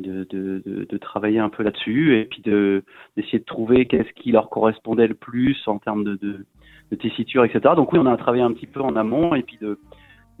[0.00, 2.82] de, de, de, de travailler un peu là-dessus et puis de
[3.16, 6.44] d'essayer de trouver qu'est-ce qui leur correspondait le plus en termes de, de,
[6.90, 7.74] de tessiture, etc.
[7.76, 9.78] Donc oui, on a travaillé un petit peu en amont et puis de,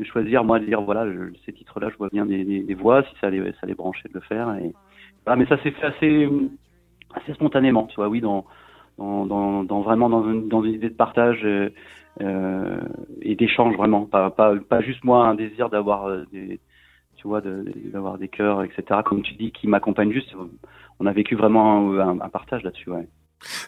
[0.00, 2.74] de choisir, moi, de dire voilà, je- ces titres-là, je vois bien des, des, des
[2.74, 4.52] voix, si ça les ça les branchait de le faire.
[4.56, 4.74] Et
[5.24, 6.28] voilà, mais ça s'est fait assez
[7.14, 8.44] assez spontanément, tu vois, oui, dans,
[8.98, 11.70] dans, dans, dans vraiment dans dans une idée de partage euh,
[12.20, 12.80] euh,
[13.22, 16.60] et d'échange vraiment, pas, pas, pas juste moi un désir d'avoir euh, des,
[17.16, 19.00] tu vois, d'avoir des cœurs, etc.
[19.04, 20.34] Comme tu dis, qui m'accompagnent juste.
[21.00, 23.08] On a vécu vraiment un partage là-dessus, ouais.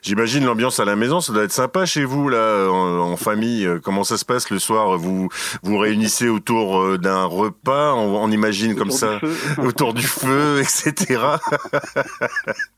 [0.02, 3.66] J'imagine l'ambiance à la maison, ça doit être sympa chez vous là, en, en famille.
[3.66, 4.96] Euh, Comment ça se passe le soir?
[4.98, 5.28] Vous
[5.62, 9.18] vous réunissez autour euh, d'un repas, on, on imagine comme ça.
[9.20, 9.34] feu.
[9.62, 11.20] autour du feu, etc.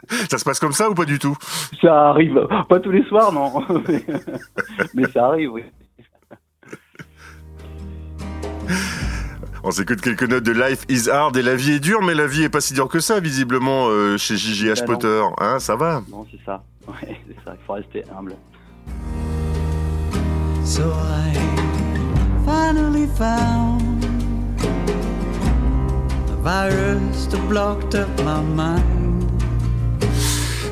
[0.31, 1.37] ça se passe comme ça ou pas du tout?
[1.81, 3.53] Ça arrive, pas tous les soirs, non,
[3.89, 4.05] mais,
[4.95, 5.63] mais ça arrive, oui.
[9.65, 12.27] On s'écoute quelques notes de Life is Hard et la vie est dure, mais la
[12.27, 14.87] vie est pas si dure que ça, visiblement, euh, chez JJH Bah non.
[14.87, 15.23] Potter.
[15.39, 16.03] Hein, ça va?
[16.11, 16.63] Non, c'est ça.
[16.89, 18.37] Ouais, c'est ça, il faut rester humble.
[20.65, 21.35] So I
[22.45, 24.03] finally found
[26.27, 28.89] the virus that blocked up my mind.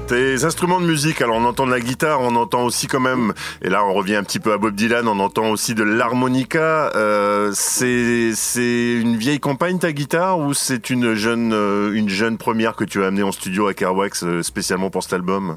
[0.07, 3.33] Tes instruments de musique, alors on entend de la guitare, on entend aussi quand même,
[3.61, 6.93] et là on revient un petit peu à Bob Dylan, on entend aussi de l'harmonica.
[6.95, 12.39] Euh, c'est c'est une vieille compagne ta guitare ou c'est une jeune euh, une jeune
[12.39, 15.57] première que tu as amenée en studio à Carwax euh, spécialement pour cet album?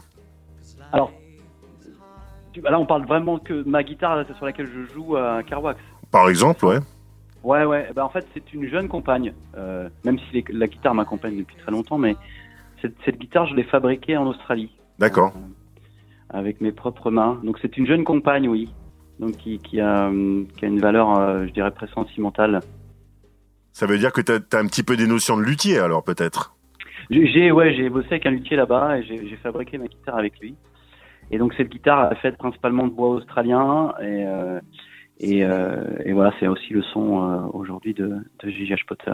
[0.91, 1.11] Alors,
[2.63, 5.79] là, on parle vraiment que de ma guitare c'est sur laquelle je joue à Carwax.
[6.11, 6.79] Par exemple, ouais.
[7.43, 7.87] Ouais, ouais.
[7.89, 9.33] Eh Ben, en fait, c'est une jeune compagne.
[9.57, 12.15] Euh, même si les- la guitare m'accompagne depuis très longtemps, mais
[12.81, 14.71] cette, cette guitare, je l'ai fabriquée en Australie.
[14.97, 15.33] D'accord.
[15.35, 17.39] Euh, avec mes propres mains.
[17.43, 18.69] Donc, c'est une jeune compagne, oui.
[19.19, 20.09] Donc, qui, qui, a,
[20.57, 22.59] qui a une valeur, euh, je dirais, presque sentimentale.
[23.71, 26.55] Ça veut dire que tu as, un petit peu des notions de luthier alors peut-être?
[27.09, 30.55] J'ai, ouais, j'ai bossé avec un luthier là-bas et j'ai fabriqué ma guitare avec lui.
[31.31, 34.59] Et donc, cette guitare est faite principalement de bois australien et, euh,
[35.19, 38.07] et, euh, et voilà, c'est aussi le son euh, aujourd'hui de,
[38.43, 39.13] de JJ Potter.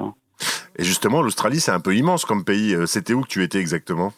[0.78, 2.76] Et justement, l'Australie c'est un peu immense comme pays.
[2.86, 4.12] C'était où que tu étais exactement?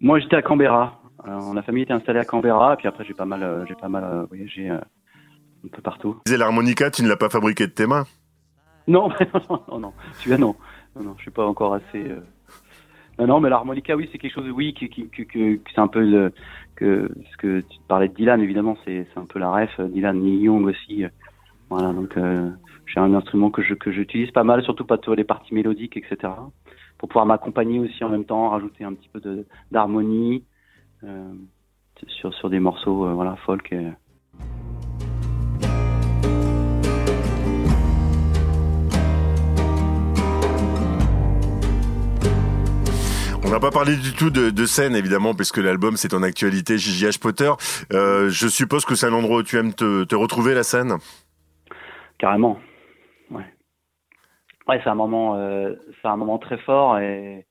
[0.00, 1.00] Moi, j'étais à Canberra.
[1.26, 3.88] Euh, la famille était installée à Canberra, et puis après, j'ai pas mal, j'ai pas
[3.88, 4.80] mal voyagé un
[5.70, 6.14] peu partout.
[6.24, 8.04] Tu disais l'harmonica, tu ne l'as pas fabriqué de tes mains?
[8.88, 10.56] Non, non, non, non, celui-là non.
[10.96, 12.12] Non, non, je suis pas encore assez.
[13.26, 14.88] Non, mais l'harmonica, oui, c'est quelque chose, oui, qui,
[15.74, 16.32] c'est un peu le,
[16.76, 19.80] que ce que tu parlais de Dylan, évidemment, c'est, un peu la ref.
[19.80, 21.04] Dylan, Neil Young aussi.
[21.04, 21.08] euh,
[21.68, 22.50] Voilà, donc euh,
[22.86, 25.96] j'ai un instrument que je que j'utilise pas mal, surtout pas tous les parties mélodiques,
[25.96, 26.32] etc.
[26.98, 29.20] Pour pouvoir m'accompagner aussi en même temps, rajouter un petit peu
[29.70, 30.44] d'harmonie
[31.04, 31.32] euh,
[32.06, 33.74] sur sur des morceaux, euh, voilà, folk.
[43.50, 46.78] On n'a pas parlé du tout de, de scène, évidemment, puisque l'album c'est en actualité
[46.78, 47.50] JJH Potter.
[47.92, 50.98] Euh, je suppose que c'est un endroit où tu aimes te, te retrouver, la scène?
[52.18, 52.60] Carrément.
[53.28, 53.52] Ouais.
[54.68, 57.44] Ouais, c'est un moment, euh, c'est un moment très fort et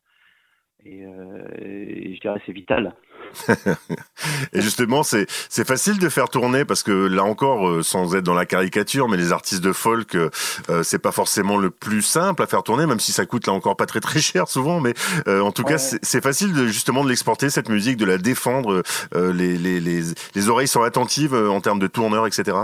[0.86, 2.95] et, euh, et je dirais c'est vital.
[4.54, 8.24] Et justement, c'est c'est facile de faire tourner parce que là encore, euh, sans être
[8.24, 10.30] dans la caricature, mais les artistes de folk, euh,
[10.70, 13.54] euh, c'est pas forcément le plus simple à faire tourner, même si ça coûte là
[13.54, 14.80] encore pas très très cher souvent.
[14.80, 14.94] Mais
[15.28, 15.74] euh, en tout Ouais.
[15.74, 18.84] cas, c'est facile de justement de l'exporter cette musique, de la défendre.
[19.16, 20.02] euh, les, les les
[20.36, 22.58] les oreilles sont attentives euh, en termes de tourneurs, etc.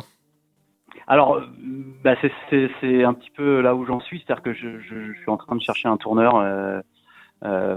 [1.08, 1.40] Alors,
[2.04, 2.16] bah
[2.50, 5.38] c'est un petit peu là où j'en suis, c'est-à-dire que je, je, je suis en
[5.38, 6.36] train de chercher un tourneur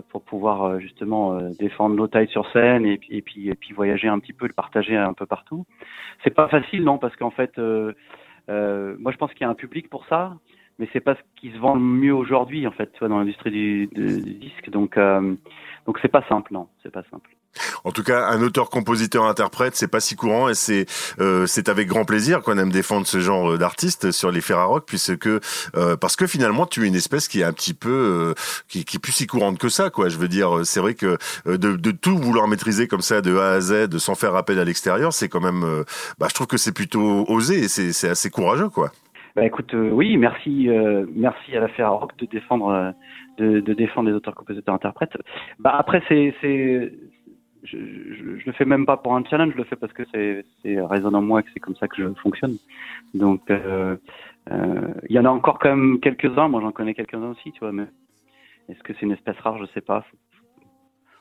[0.08, 4.08] pour pouvoir euh, justement euh, défendre nos tailles sur scène et puis et puis voyager
[4.08, 5.64] un petit peu, le partager un peu partout.
[6.24, 7.92] C'est pas facile non parce qu'en fait, euh,
[8.48, 10.36] euh, moi je pense qu'il y a un public pour ça,
[10.78, 13.18] mais c'est pas ce qui se vend le mieux aujourd'hui en fait, tu vois, dans
[13.18, 14.70] l'industrie du, du- du disque.
[14.70, 15.34] Donc euh,
[15.86, 17.30] donc c'est pas simple non, c'est pas simple.
[17.84, 20.86] En tout cas, un auteur-compositeur-interprète, c'est pas si courant et c'est
[21.20, 24.84] euh, c'est avec grand plaisir qu'on aime défendre ce genre euh, d'artiste sur les Ferrarock,
[24.86, 28.34] puisque euh, parce que finalement, tu es une espèce qui est un petit peu euh,
[28.68, 30.08] qui, qui est plus si courante que ça, quoi.
[30.08, 33.36] Je veux dire, c'est vrai que euh, de, de tout vouloir maîtriser comme ça de
[33.36, 35.84] A à Z, sans faire appel à l'extérieur, c'est quand même, euh,
[36.18, 38.90] bah, je trouve que c'est plutôt osé et c'est c'est assez courageux, quoi.
[39.36, 42.92] Bah écoute, euh, oui, merci, euh, merci à la Ferrarock de défendre,
[43.38, 45.16] de, de défendre les auteurs, compositeurs, interprètes.
[45.60, 46.92] Bah après, c'est, c'est,
[47.62, 50.02] je, je, je le fais même pas pour un challenge, je le fais parce que
[50.12, 52.56] c'est, c'est résonne en moi et que c'est comme ça que je fonctionne.
[53.14, 53.96] Donc, euh,
[54.50, 56.48] euh, il y en a encore quand même quelques-uns.
[56.48, 57.72] Moi, j'en connais quelques-uns aussi, tu vois.
[57.72, 57.86] Mais
[58.68, 59.58] est-ce que c'est une espèce rare?
[59.58, 60.04] Je sais pas.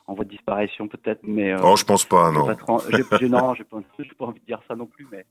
[0.06, 1.52] En voie de disparition peut-être, mais.
[1.52, 2.46] euh, Oh, je pense pas, non.
[2.46, 5.06] pas trop- j'ai- j'ai- non, j'ai pas, j'ai pas envie de dire ça non plus,
[5.12, 5.26] mais.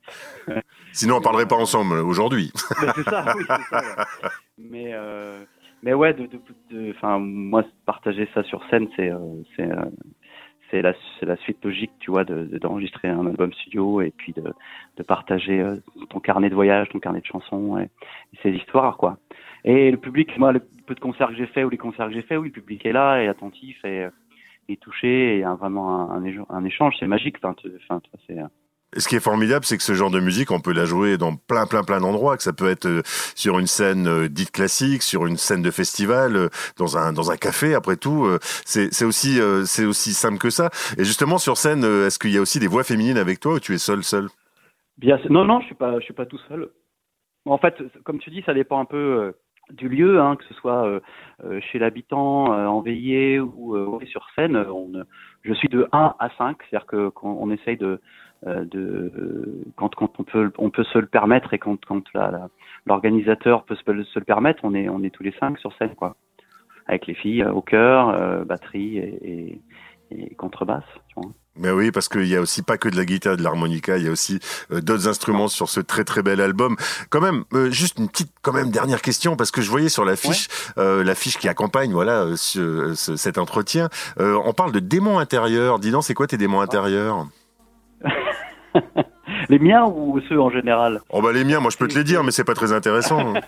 [0.93, 2.51] Sinon, on parlerait pas ensemble aujourd'hui.
[2.81, 3.81] Mais c'est ça, oui, c'est ça.
[3.81, 4.29] ouais.
[4.59, 5.43] Mais, euh,
[5.81, 6.39] mais ouais, de, de,
[6.69, 9.17] de- enfin, moi, partager ça sur scène, c'est, euh,
[9.55, 9.85] c'est, euh,
[10.71, 14.33] c'est la, la suite logique, tu vois, de, de- d'enregistrer un album studio et puis
[14.33, 14.43] de,
[14.97, 15.77] de partager euh,
[16.09, 19.17] ton carnet de voyage, ton carnet de chansons et, et ces histoires, quoi.
[19.63, 22.13] Et le public, moi, le peu de concerts que j'ai fait ou les concerts que
[22.13, 24.07] j'ai fait, oui, le public est là, est attentif et
[24.69, 27.37] est touché et y a vraiment un, un, échange- c'est magique.
[27.43, 27.55] Enfin,
[27.89, 28.66] enfin, c'est, euh, Et
[28.97, 31.35] ce qui est formidable, c'est que ce genre de musique, on peut la jouer dans
[31.35, 32.37] plein, plein, plein d'endroits.
[32.37, 33.01] Que ça peut être euh,
[33.35, 37.31] sur une scène euh, dite classique, sur une scène de festival, euh, dans un dans
[37.31, 37.73] un café.
[37.73, 40.69] Après tout, c'est aussi c'est aussi simple que ça.
[40.97, 43.59] Et justement sur scène, est-ce qu'il y a aussi des voix féminines avec toi ou
[43.59, 44.27] tu es seul, seul
[44.97, 46.69] Bien, non, non, je suis pas, je suis pas tout seul.
[47.45, 49.33] En fait, comme tu dis, ça dépend un peu
[49.71, 51.01] du lieu, hein, que ce soit
[51.71, 54.65] chez l'habitant, en veillée ou sur scène.
[55.43, 57.99] je suis de 1 à 5, c'est-à-dire quand on essaye de,
[58.45, 58.79] de
[59.17, 62.03] euh, quand, quand on peut, on peut se le permettre et quand, quand
[62.85, 65.75] l'organisateur peut se, le- se le permettre, on est, on est tous les cinq sur
[65.77, 66.15] scène, quoi,
[66.87, 69.59] avec les filles euh, au cœur, euh, batterie et,
[70.11, 70.83] et, et contrebasse.
[71.09, 71.31] Tu vois.
[71.59, 74.03] Mais oui, parce qu'il y a aussi pas que de la guitare de l'harmonica, il
[74.03, 74.39] y a aussi
[74.71, 76.75] euh, d'autres instruments sur ce très très bel album.
[77.09, 80.05] Quand même, euh, juste une petite quand même dernière question parce que je voyais sur
[80.05, 84.79] l'affiche, euh, l'affiche qui accompagne voilà euh, ce- ce- cet entretien, euh, on parle de
[84.79, 85.79] démons intérieurs.
[85.79, 87.25] Dis donc, c'est quoi tes démons intérieurs?
[89.49, 92.03] les miens ou ceux en général Oh bah les miens, moi je peux te les
[92.03, 93.33] dire, mais c'est pas très intéressant.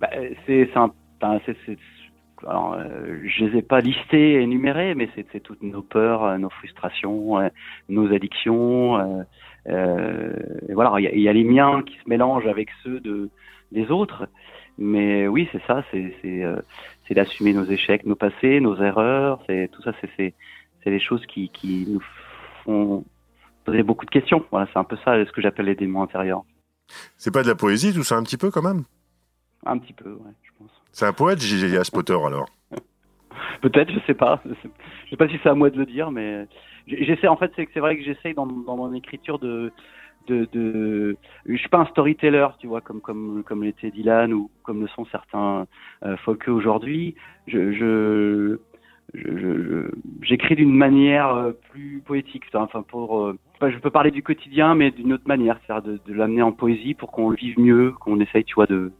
[0.00, 0.68] Bah, euh, c'est
[2.46, 6.50] alors, euh, je les ai pas listés énumérés, mais c'est toutes nos peurs, euh, nos
[6.50, 7.48] frustrations, euh,
[7.88, 9.24] nos addictions.
[9.66, 13.00] et voilà, il y, a- il y a les miens qui se mélangent avec ceux
[13.00, 13.30] de
[13.72, 14.26] des autres.
[14.76, 19.40] Mais oui, c'est ça, c'est d'assumer nos échecs, nos passés, nos erreurs.
[19.46, 20.34] C'est tout ça, c'est
[20.84, 22.02] les choses qui qui nous
[22.64, 23.04] font
[23.64, 24.44] poser beaucoup de questions.
[24.50, 26.42] Voilà, c'est un peu ça, ce que j'appelle les démons intérieurs.
[27.16, 28.84] c'est pas de la poésie tout ça un petit peu quand même?
[29.66, 30.70] Un petit peu, ouais, je pense.
[30.92, 31.90] C'est un poète, J.J.H.
[31.90, 32.48] Potter alors?
[33.62, 34.42] Peut-être, je sais pas.
[34.44, 34.54] Je
[35.10, 36.46] sais, pas si c'est à moi de le dire, mais
[36.86, 37.28] j'essaie.
[37.28, 39.72] En fait, c'est vrai que j'essaie dans, dans mon écriture de,
[40.28, 41.16] de, de.
[41.46, 44.88] Je suis pas un storyteller, tu vois, comme comme comme l'était Dylan ou comme le
[44.88, 45.66] sont certains
[46.04, 46.16] euh,
[46.48, 47.14] aujourd'hui.
[47.46, 48.58] Je-
[50.22, 52.44] j'écris d'une manière euh, plus poétique.
[52.54, 56.14] Enfin, pour, euh, je peux parler du quotidien, mais d'une autre manière, c'est-à-dire de, de
[56.14, 58.92] l'amener en poésie pour qu'on le vive mieux, qu'on essaye, tu vois, de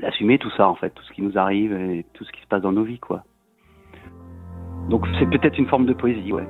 [0.00, 2.46] d'assumer tout ça en fait, tout ce qui nous arrive et tout ce qui se
[2.46, 3.24] passe dans nos vies quoi.
[4.88, 6.46] Donc c'est peut-être une forme de poésie, ouais.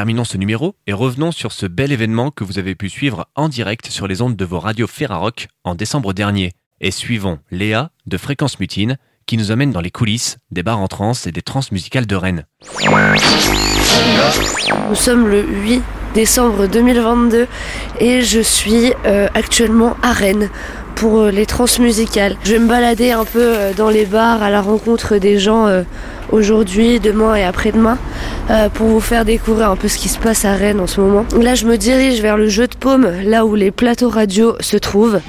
[0.00, 3.50] Terminons ce numéro et revenons sur ce bel événement que vous avez pu suivre en
[3.50, 6.52] direct sur les ondes de vos radios Ferrarock en décembre dernier.
[6.80, 8.96] Et suivons Léa de Fréquence Mutine
[9.26, 12.16] qui nous amène dans les coulisses des bars en trance et des trans musicales de
[12.16, 12.46] Rennes.
[14.88, 15.82] Nous sommes le 8
[16.14, 17.46] décembre 2022
[17.98, 20.48] et je suis euh, actuellement à Rennes
[20.94, 22.38] pour euh, les trans musicales.
[22.44, 25.68] Je vais me balader un peu euh, dans les bars à la rencontre des gens
[26.32, 27.98] aujourd'hui, demain et après-demain
[28.50, 31.00] euh, pour vous faire découvrir un peu ce qui se passe à Rennes en ce
[31.00, 31.24] moment.
[31.40, 34.76] Là, je me dirige vers le jeu de paume, là où les plateaux radio se
[34.76, 35.20] trouvent.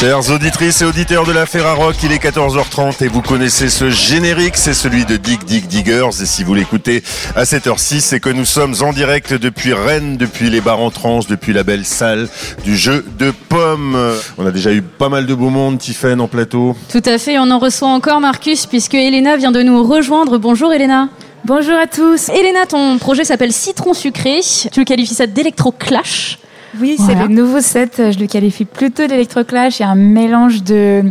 [0.00, 4.58] Chères auditrices et auditeurs de la Ferrarock, il est 14h30 et vous connaissez ce générique,
[4.58, 6.20] c'est celui de Dig Dig Diggers.
[6.20, 7.02] Et si vous l'écoutez
[7.34, 10.90] à cette heure-ci, c'est que nous sommes en direct depuis Rennes, depuis les bars en
[10.90, 12.28] trans, depuis la belle salle
[12.62, 13.96] du jeu de pommes.
[14.36, 16.76] On a déjà eu pas mal de beau monde, Tiffen, en plateau.
[16.90, 20.36] Tout à fait, on en reçoit encore Marcus puisque Elena vient de nous rejoindre.
[20.36, 21.08] Bonjour Elena.
[21.46, 22.28] Bonjour à tous.
[22.28, 24.40] Elena, ton projet s'appelle Citron Sucré.
[24.70, 26.38] Tu le qualifies ça d'électro-clash.
[26.80, 27.20] Oui, Voilà.
[27.20, 28.02] c'est le nouveau set.
[28.12, 29.78] Je le qualifie plutôt d'électroclash.
[29.80, 31.04] Il y a un mélange de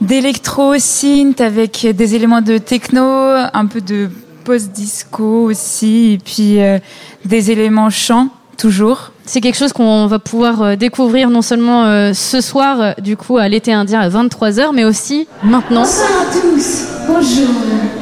[0.00, 4.08] d'électro synth avec des éléments de techno, un peu de
[4.44, 6.78] post-disco aussi, et puis euh,
[7.26, 9.12] des éléments chants toujours.
[9.26, 13.16] C'est quelque chose qu'on va pouvoir euh, découvrir non seulement euh, ce soir, euh, du
[13.16, 15.82] coup, à l'été indien à 23h, mais aussi maintenant.
[15.82, 17.54] Bonsoir à tous, bonjour,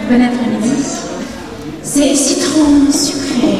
[0.08, 0.84] bon après-midi.
[1.82, 3.58] C'est citron sucré.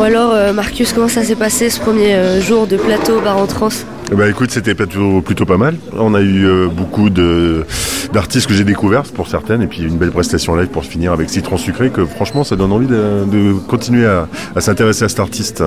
[0.00, 3.36] Ou alors, euh, Marcus, comment ça s'est passé ce premier euh, jour de plateau bar
[3.36, 3.68] en trans?
[4.10, 5.76] Ben écoute, c'était plutôt, pas mal.
[5.92, 10.10] On a eu euh, beaucoup d'artistes que j'ai découverts pour certaines, et puis une belle
[10.10, 14.26] prestation live pour finir avec Citron Sucré, que franchement, ça donne envie de, continuer à
[14.62, 15.62] s'intéresser à cet artiste.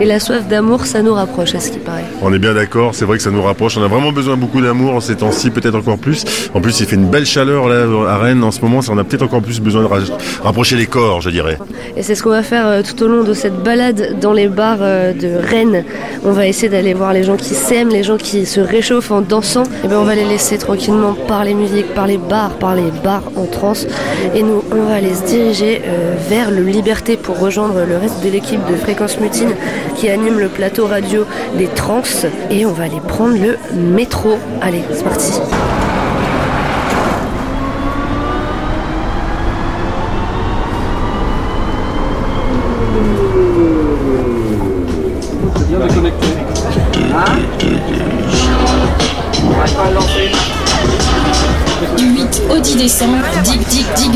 [0.00, 2.04] Et la soif d'amour, ça nous rapproche, à ce qui paraît.
[2.22, 3.78] On est bien d'accord, c'est vrai que ça nous rapproche.
[3.78, 6.24] On a vraiment besoin beaucoup d'amour en ces temps-ci, peut-être encore plus.
[6.54, 8.98] En plus, il fait une belle chaleur là à Rennes en ce moment, ça on
[8.98, 10.00] a peut-être encore plus besoin de ra-
[10.42, 11.56] rapprocher les corps, je dirais.
[11.96, 14.48] Et c'est ce qu'on va faire euh, tout au long de cette balade dans les
[14.48, 15.84] bars euh, de Rennes.
[16.24, 19.22] On va essayer d'aller voir les gens qui s'aiment, les gens qui se réchauffent en
[19.22, 19.62] dansant.
[19.84, 23.86] Et ben on va les laisser tranquillement parler musique, parler bar, parler bar en trance.
[24.34, 28.22] Et nous, on va aller se diriger euh, vers le Liberté pour rejoindre le reste
[28.22, 29.50] de l'équipe de Fréquence Mutine
[29.94, 31.26] qui anime le plateau radio
[31.56, 32.02] des trans.
[32.50, 34.38] Et on va aller prendre le métro.
[34.60, 35.32] Allez, c'est parti.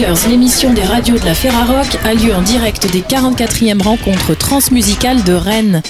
[0.00, 2.14] Du 8 au 10 décembre, Dig Dig Diggers, l'émission des radios de la Ferrarock, a
[2.14, 5.82] lieu en direct des 44e rencontres transmusicales de Rennes.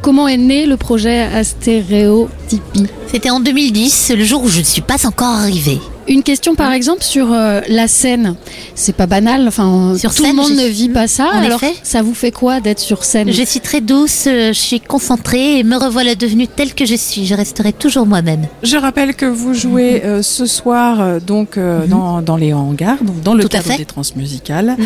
[0.00, 2.86] Comment est né le projet Astéréotypie?
[3.08, 5.80] C'était en 2010, le jour où je ne suis pas encore arrivée.
[6.08, 8.36] Une question par exemple sur euh, la scène.
[8.74, 11.26] C'est pas banal, enfin Sur tout scène, le monde ne vit pas ça.
[11.32, 11.74] En alors effet.
[11.82, 13.32] ça vous fait quoi d'être sur scène?
[13.32, 16.94] Je suis très douce, euh, je suis concentrée et me revoilà devenue telle que je
[16.94, 17.26] suis.
[17.26, 18.46] Je resterai toujours moi-même.
[18.62, 22.98] Je rappelle que vous jouez euh, ce soir euh, donc euh, dans, dans les hangars,
[23.02, 24.76] donc dans le Tout cadre des transmusicales.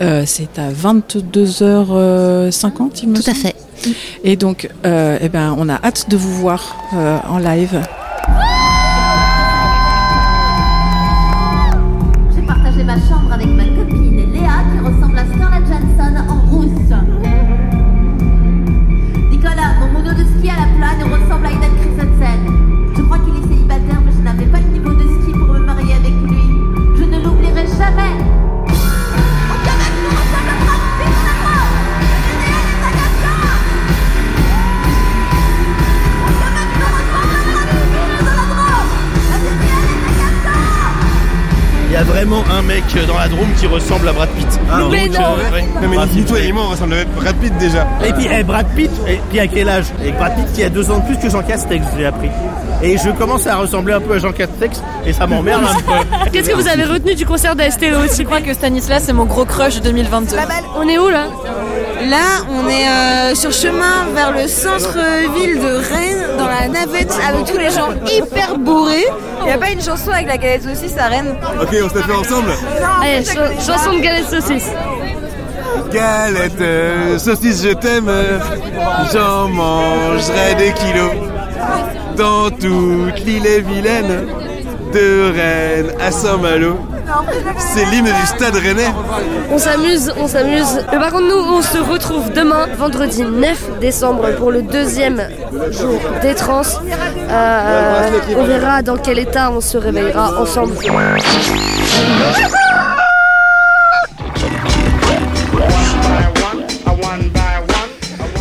[0.00, 3.54] Euh, c'est à 22h50, il me Tout à fait.
[4.24, 7.80] Et donc, euh, eh ben, on a hâte de vous voir euh, en live.
[42.16, 44.48] Vraiment un mec dans la Drôme qui ressemble à Brad Pitt.
[44.72, 45.20] Ah, Donc, mais non.
[45.20, 45.64] euh, ouais.
[45.82, 47.86] Non, mais ni toi ni moi, on ressemble à Brad Pitt déjà.
[48.06, 49.84] Et puis eh, Brad Pitt, et puis à quel âge?
[50.02, 52.30] Et Brad Pitt qui a deux ans de plus que Jean Castex, j'ai appris.
[52.82, 55.92] Et je commence à ressembler un peu à Jean Castex et ça m'emmerde un peu.
[56.32, 59.44] Qu'est-ce que vous avez retenu du concert d'Astéro Je crois que Stanislas c'est mon gros
[59.44, 60.36] crush 2022.
[60.78, 61.26] On est où là?
[62.08, 67.46] Là, on est euh, sur chemin vers le centre-ville de Rennes, dans la navette, avec
[67.46, 69.06] tous les gens hyper bourrés.
[69.40, 71.94] Il n'y a pas une chanson avec la galette saucisse à Rennes Ok, on se
[71.94, 72.50] la fait ensemble
[73.02, 74.70] Allez, chanson de galette saucisse.
[75.92, 78.10] Galette, euh, saucisse, je t'aime.
[79.12, 81.12] J'en mangerai des kilos.
[82.16, 84.26] Dans toute l'île et vilaine.
[84.92, 86.78] De Rennes à Saint-Malo.
[87.90, 88.90] L'hymne du stade rennais.
[89.50, 90.84] On s'amuse, on s'amuse.
[90.90, 95.22] Mais par contre, nous, on se retrouve demain, vendredi 9 décembre, pour le deuxième
[95.70, 96.62] jour des trans.
[97.30, 100.74] Euh, on verra dans quel état on se réveillera ensemble.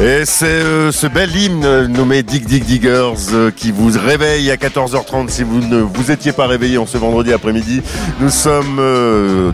[0.01, 4.51] Et c'est euh, ce bel hymne euh, nommé Dig Dig Diggers euh, qui vous réveille
[4.51, 7.81] à 14h30 si vous ne vous étiez pas réveillé en ce vendredi après-midi.
[8.19, 8.81] Nous sommes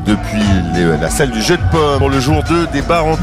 [0.06, 0.42] depuis
[1.00, 3.18] la salle du jeu de pommes pour le jour 2 des bars en.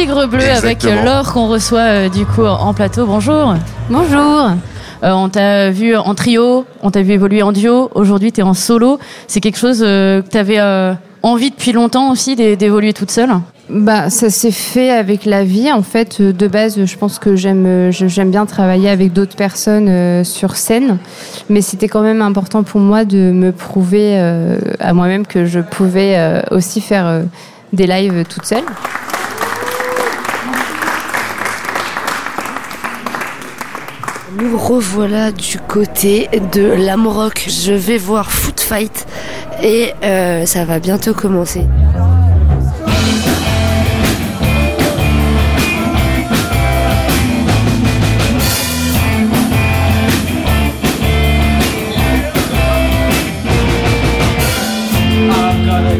[0.00, 0.82] Tigre bleu avec.
[0.82, 3.04] Laure qu'on reçoit euh, du coup en plateau.
[3.04, 3.54] Bonjour.
[3.90, 4.50] Bonjour.
[5.02, 7.90] on t'a vu en trio, on t'a vu évoluer en duo.
[7.94, 8.98] Aujourd'hui, tu es en solo.
[9.28, 10.58] C'est quelque chose euh, que tu avais
[11.22, 13.28] envie depuis longtemps aussi d'é- d'évoluer toute seule?
[13.68, 15.70] Bah, ça s'est fait avec la vie.
[15.70, 19.88] En fait, Euh, de base, je pense que j'aime, euh, bien travailler avec d'autres personnes
[19.90, 20.96] euh, sur scène,
[21.50, 25.60] mais c'était quand même important pour moi de me prouver euh, à moi-même que je
[25.60, 27.22] pouvais euh, aussi faire euh,
[27.74, 28.64] des lives toute seule.
[34.48, 37.46] Revoilà du côté de l'Amrock.
[37.46, 39.06] Je vais voir Foot Fight
[39.62, 41.66] et euh, ça va bientôt commencer.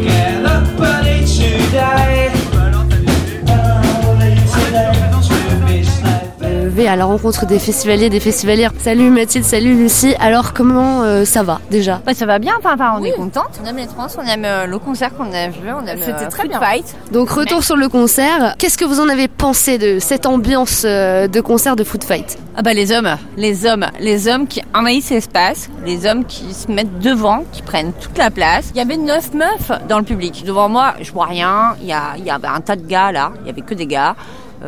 [6.81, 8.71] vais à la rencontre des festivaliers, des festivalières.
[8.79, 10.15] Salut Mathilde, salut Lucie.
[10.19, 12.01] Alors comment euh, ça va déjà?
[12.05, 13.59] Bah, ça va bien, enfin, enfin, on est contente.
[13.63, 16.23] On aime les trans, on aime euh, le concert qu'on a vu, on aime C'était
[16.23, 16.59] euh, très Food bien.
[16.59, 16.95] Fight.
[17.11, 18.55] Donc retour sur le concert.
[18.57, 22.39] Qu'est-ce que vous en avez pensé de cette ambiance euh, de concert de Foot Fight?
[22.55, 26.71] Ah bah les hommes, les hommes, les hommes qui envahissent l'espace, les hommes qui se
[26.71, 28.71] mettent devant, qui prennent toute la place.
[28.73, 30.43] Il y avait neuf meufs dans le public.
[30.45, 31.75] Devant moi, je vois rien.
[31.81, 33.31] Il y, a, il y avait un tas de gars là.
[33.41, 34.15] Il y avait que des gars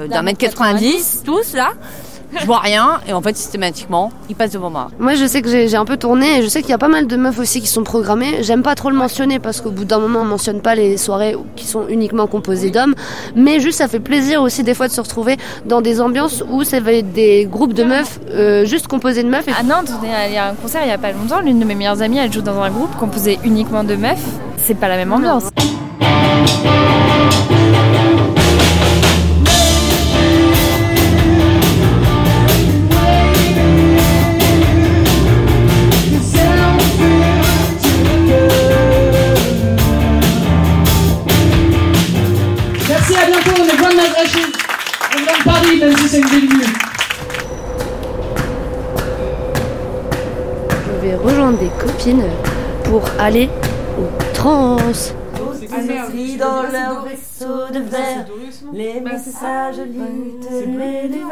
[0.09, 1.71] d'un mètre 90, tous là.
[2.39, 4.89] Je vois rien et en fait systématiquement, ils passent devant moi.
[4.99, 6.87] Moi je sais que j'ai un peu tourné et je sais qu'il y a pas
[6.87, 8.41] mal de meufs aussi qui sont programmées.
[8.41, 11.35] J'aime pas trop le mentionner parce qu'au bout d'un moment on mentionne pas les soirées
[11.55, 12.95] qui sont uniquement composées d'hommes.
[13.35, 16.63] Mais juste ça fait plaisir aussi des fois de se retrouver dans des ambiances où
[16.63, 19.47] ça va être des groupes de meufs euh, juste composés de meufs.
[19.47, 19.51] Et...
[19.51, 21.41] À Nantes, on est allé à un concert il y a pas longtemps.
[21.41, 24.25] L'une de mes meilleures amies, elle joue dans un groupe composé uniquement de meufs.
[24.57, 25.43] C'est pas la même ambiance.
[52.03, 52.23] Copines
[52.85, 53.49] pour aller
[53.97, 54.77] au trans.
[55.75, 58.27] Assis dans leur vaisseau de verre,
[58.73, 61.23] les messages luttes, les les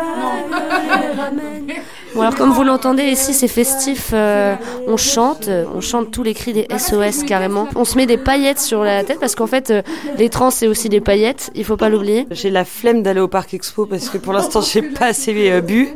[1.21, 1.67] ramènent.
[2.15, 4.55] Bon alors comme vous l'entendez ici c'est festif, euh,
[4.87, 7.67] on chante, euh, on chante tous les cris des SOS carrément.
[7.75, 9.81] On se met des paillettes sur la tête parce qu'en fait euh,
[10.17, 12.25] les trans c'est aussi des paillettes, il faut pas l'oublier.
[12.31, 15.61] J'ai la flemme d'aller au parc expo parce que pour l'instant j'ai pas assez euh,
[15.61, 15.93] bu.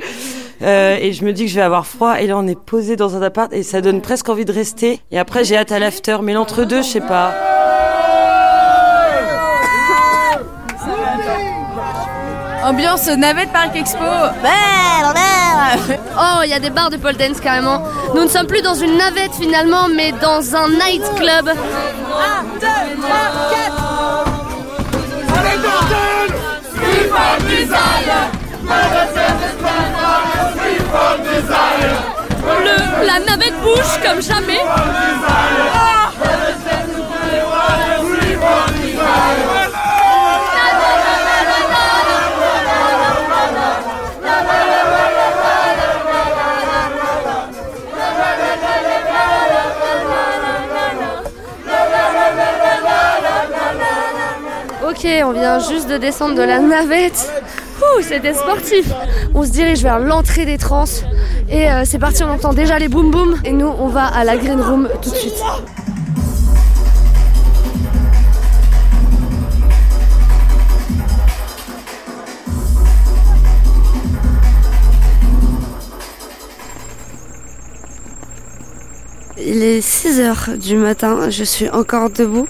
[0.61, 2.95] Euh, et je me dis que je vais avoir froid et là on est posé
[2.95, 5.79] dans un appart et ça donne presque envie de rester et après j'ai hâte à
[5.79, 7.33] l'after mais l'entre-deux je sais pas.
[12.63, 13.99] Ambiance navette Parc Expo.
[16.17, 17.83] Oh il y a des bars de pole dance carrément.
[18.15, 21.51] Nous ne sommes plus dans une navette finalement mais dans un nightclub.
[33.05, 34.59] La navette bouge comme jamais.
[54.88, 57.34] Ok, on vient juste de descendre de la navette.
[58.01, 58.91] C'était sportif.
[59.33, 60.85] On se dirige vers l'entrée des trans.
[61.49, 63.39] Et euh, c'est parti, on entend déjà les boum boum.
[63.45, 65.33] Et nous, on va à la green room tout de suite.
[79.37, 82.47] Il est 6 heures du matin, je suis encore debout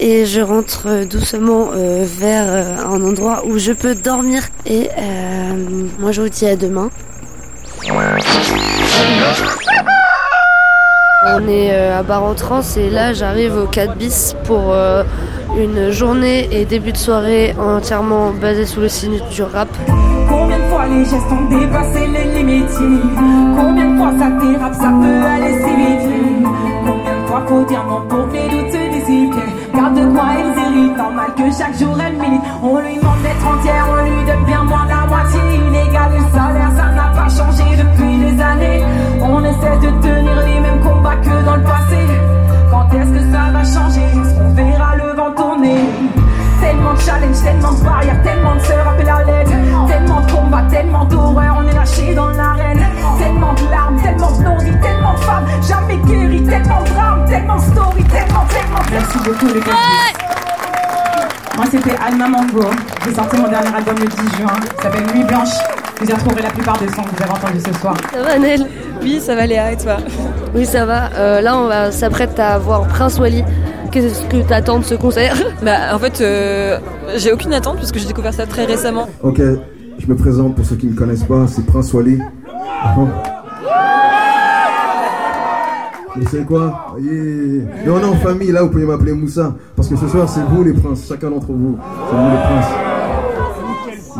[0.00, 4.42] et je rentre doucement euh, vers euh, un endroit où je peux dormir.
[4.66, 6.90] Et euh, moi je vous dis à demain.
[11.30, 15.02] On est euh, à Bar en Trans et là j'arrive au 4 bis pour euh,
[15.56, 19.68] une journée et début de soirée entièrement basée sous le signe du rap.
[20.28, 22.78] Combien de fois les gestes ont dépassé les limites?
[23.56, 26.44] Combien de fois ça dérape, ça peut aller si vite?
[26.86, 28.67] Combien de fois faut dire non pour les doutes?
[30.18, 32.42] Héritent, normal que chaque jour elle milite.
[32.62, 35.40] On lui demande d'être entière, on lui donne bien moins la moitié.
[35.54, 38.82] Inégal le salaire, ça n'a pas changé depuis des années.
[39.22, 41.98] On essaie de tenir les mêmes combats que dans le passé.
[42.70, 44.00] Quand est-ce que ça va changer?
[44.00, 45.78] Est-ce qu'on verra le vent tourner?
[46.60, 49.48] Tellement de challenge, tellement de barrières, tellement de sœurs appelées à l'aide
[49.86, 52.84] Tellement de combats, tellement d'horreur, on est lâché dans l'arène.
[53.18, 57.56] Tellement de larmes, tellement de non tellement de femmes Jamais guéries, tellement de drames, tellement
[57.56, 57.97] de tellement
[58.92, 59.72] Merci beaucoup les gars.
[61.56, 62.70] Moi c'était Alma Mango.
[63.04, 64.52] J'ai sorti mon dernier album le 10 juin.
[64.78, 65.48] Il s'appelle Nuit Blanche.
[66.00, 67.94] Vous y retrouverez la plupart des sons que vous avez entendus ce soir.
[68.12, 68.66] Ça va Nel?
[69.02, 69.96] Oui, ça va Léa et toi?
[70.54, 71.10] Oui, ça va.
[71.14, 73.44] Euh, là, on va s'apprête à voir Prince Wally.
[73.90, 75.34] Qu'est-ce que t'attends de ce concert?
[75.62, 76.78] Bah en fait euh,
[77.16, 79.08] j'ai aucune attente parce que j'ai découvert ça très récemment.
[79.22, 79.38] Ok,
[79.98, 82.20] je me présente pour ceux qui ne me connaissent pas, c'est Prince Wally.
[86.16, 87.12] Vous savez quoi Yeah.
[87.86, 89.54] Et on est en famille là, vous pouvez m'appeler Moussa.
[89.76, 91.78] Parce que ce soir, c'est vous les princes, chacun d'entre vous.
[92.10, 92.72] C'est vous les princes.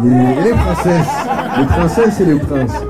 [0.04, 1.08] Et les princesses.
[1.58, 2.84] Les princesses et les princes.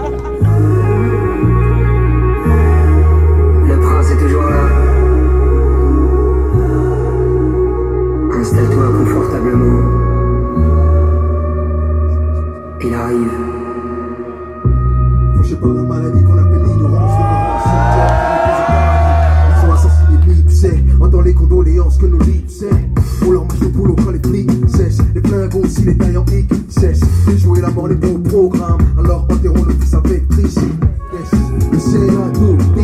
[23.79, 24.99] Boulot quand les flics cessent.
[25.15, 27.01] Les flingons aussi, les tailles en hic cessent.
[27.27, 28.81] De jouer la mort, les bons programmes.
[28.99, 30.55] Alors enterrons le fils avec triche.
[30.55, 31.41] Yes,
[31.73, 32.83] le ciel a doublé.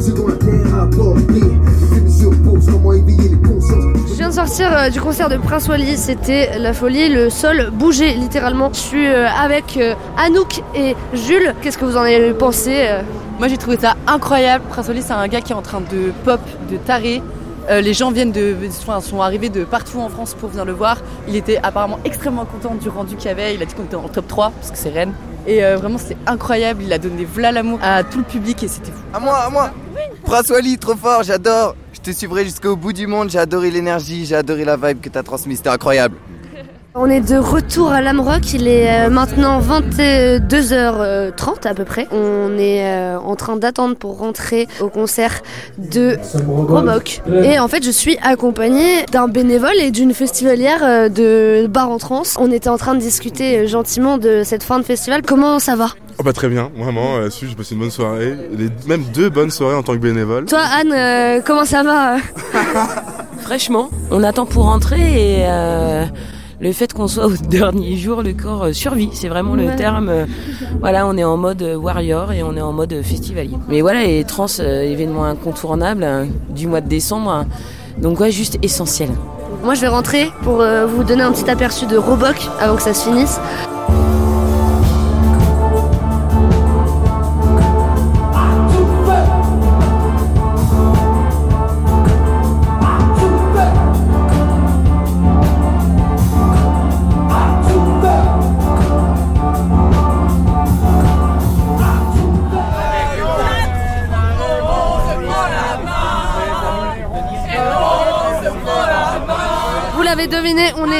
[0.00, 1.34] Ce dont la terre a porté.
[1.34, 3.84] Les films sur pause, comment éveiller les consciences.
[4.08, 7.70] Je viens de sortir euh, du concert de Prince Wally, c'était la folie, le sol
[7.72, 8.70] bougeait littéralement.
[8.72, 11.54] Je suis euh, avec euh, Anouk et Jules.
[11.60, 12.88] Qu'est-ce que vous en avez pensé
[13.38, 14.64] Moi j'ai trouvé ça incroyable.
[14.70, 17.22] Prince Wally c'est un gars qui est en train de pop, de taré.
[17.70, 18.56] Euh, les gens viennent de,
[19.00, 20.98] sont arrivés de partout en France pour venir le voir.
[21.28, 23.54] Il était apparemment extrêmement content du rendu qu'il avait.
[23.54, 25.14] Il a dit qu'on était en top 3 parce que c'est Rennes.
[25.46, 26.82] Et euh, vraiment c'était incroyable.
[26.82, 29.02] Il a donné v'là l'amour à tout le public et c'était fou.
[29.14, 29.70] À moi, à moi
[30.24, 34.24] Prince Wally, trop fort, j'adore Je te suivrai jusqu'au bout du monde, j'ai adoré l'énergie,
[34.24, 36.16] j'ai adoré la vibe que t'as transmise, c'était incroyable
[36.94, 42.06] On est de retour à l'Amrock, il est euh, maintenant 22h30 à peu près.
[42.12, 45.40] On est euh, en train d'attendre pour rentrer au concert
[45.78, 47.22] de Roboc.
[47.44, 51.96] Et en fait, je suis accompagnée d'un bénévole et d'une festivalière euh, de Bar en
[51.96, 52.24] Trans.
[52.38, 55.22] On était en train de discuter gentiment de cette fin de festival.
[55.22, 55.86] Comment ça va?
[56.18, 59.30] Oh bah très bien, vraiment, euh, là-dessus j'ai passé une bonne soirée, Les- même deux
[59.30, 60.44] bonnes soirées en tant que bénévole.
[60.44, 62.16] Toi, Anne, euh, comment ça va?
[63.40, 66.04] Fraîchement, on attend pour rentrer et euh,
[66.62, 69.10] le fait qu'on soit au dernier jour, le corps euh, survit.
[69.12, 69.76] C'est vraiment le Ouais.
[69.76, 70.08] terme.
[70.08, 70.24] euh,
[70.80, 73.56] voilà, on est en mode euh, warrior et on est en mode festivalier.
[73.68, 76.06] Mais voilà, et trans, événement incontournable
[76.50, 77.30] du mois de décembre.
[77.30, 77.46] hein.
[77.98, 79.10] donc ouais, juste essentiel.
[79.64, 82.94] Moi, je vais rentrer pour vous donner un petit aperçu de Roboc avant que ça
[82.94, 83.38] se finisse.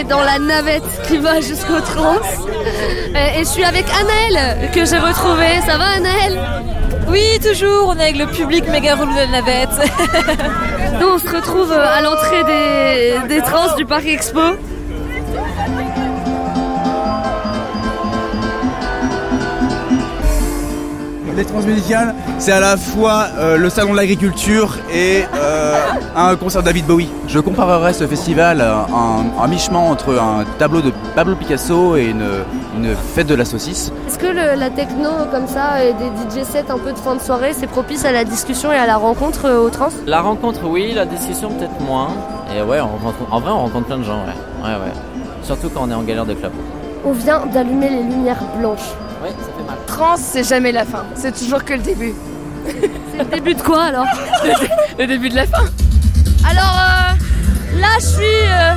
[0.05, 2.21] Dans la navette qui va jusqu'au trans.
[3.15, 5.47] Et, et je suis avec Anaël que j'ai retrouvé.
[5.67, 6.39] Ça va Anaël?
[7.09, 9.69] Oui, toujours, on est avec le public méga relou de la navette.
[11.01, 14.41] Nous on se retrouve à l'entrée des, des trans du parc Expo.
[21.37, 25.75] les transmusicales, c'est à la fois euh, le salon de l'agriculture et euh,
[26.17, 27.09] un concert de David Bowie.
[27.29, 32.07] Je comparerais ce festival à un, un mi-chemin entre un tableau de Pablo Picasso et
[32.07, 32.25] une,
[32.77, 33.93] une fête de la saucisse.
[34.09, 36.07] Est-ce que le- la techno comme ça et des
[36.41, 38.87] DJ sets un peu de fin de soirée, c'est propice à la discussion et à
[38.87, 42.09] la rencontre euh, au trans La rencontre, oui, la discussion, peut-être moins.
[42.57, 44.65] Et ouais, on rencontre- en vrai, on rencontre plein de gens, ouais.
[44.69, 44.93] Ouais, ouais.
[45.45, 46.51] Surtout quand on est en galère de club.
[47.05, 48.91] On vient d'allumer les lumières blanches.
[49.23, 49.77] Ouais, ça fait mal.
[49.87, 51.05] Trans, c'est jamais la fin.
[51.15, 52.15] C'est toujours que le début.
[52.67, 54.07] C'est le début de quoi alors
[54.99, 55.65] Le début de la fin.
[56.49, 58.75] Alors euh, là, je suis euh,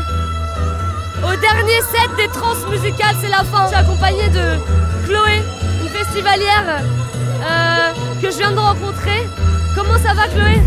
[1.24, 3.64] au dernier set des trans musicales, c'est la fin.
[3.64, 4.58] Je suis accompagnée de
[5.06, 5.42] Chloé,
[5.82, 6.82] une festivalière
[7.42, 9.28] euh, que je viens de rencontrer.
[9.76, 10.62] Comment ça va, Chloé?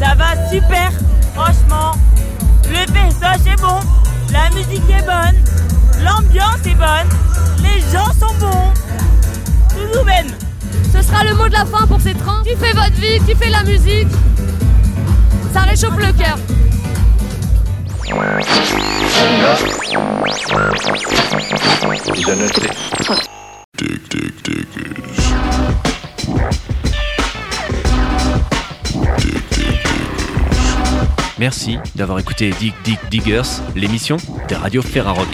[0.00, 0.90] Ça va super,
[1.34, 1.92] franchement.
[2.68, 3.80] Le paysage est bon,
[4.32, 5.36] la musique est bonne,
[6.04, 7.08] l'ambiance est bonne,
[7.62, 8.72] les gens sont bons.
[9.70, 10.41] Tout nous mène.
[10.92, 12.42] Ce sera le mot de la fin pour ces trans.
[12.42, 14.08] Kiffez votre vie, kiffez la musique.
[15.52, 16.38] Ça réchauffe le cœur.
[31.38, 33.42] Merci d'avoir écouté Dig Dig Diggers,
[33.74, 34.16] l'émission
[34.48, 35.26] des radios Ferrarock.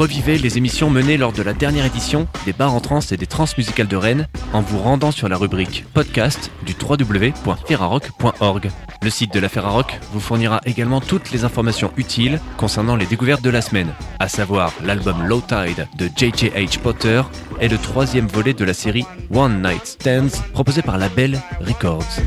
[0.00, 3.26] Revivez les émissions menées lors de la dernière édition des bars en trans et des
[3.26, 8.70] trans musicales de Rennes en vous rendant sur la rubrique podcast du www.ferrarock.org.
[9.02, 13.42] Le site de la Ferrarock vous fournira également toutes les informations utiles concernant les découvertes
[13.42, 16.78] de la semaine, à savoir l'album Low Tide de J.J.H.
[16.78, 17.20] Potter
[17.60, 22.20] et le troisième volet de la série One Night Stands proposé par Label Records.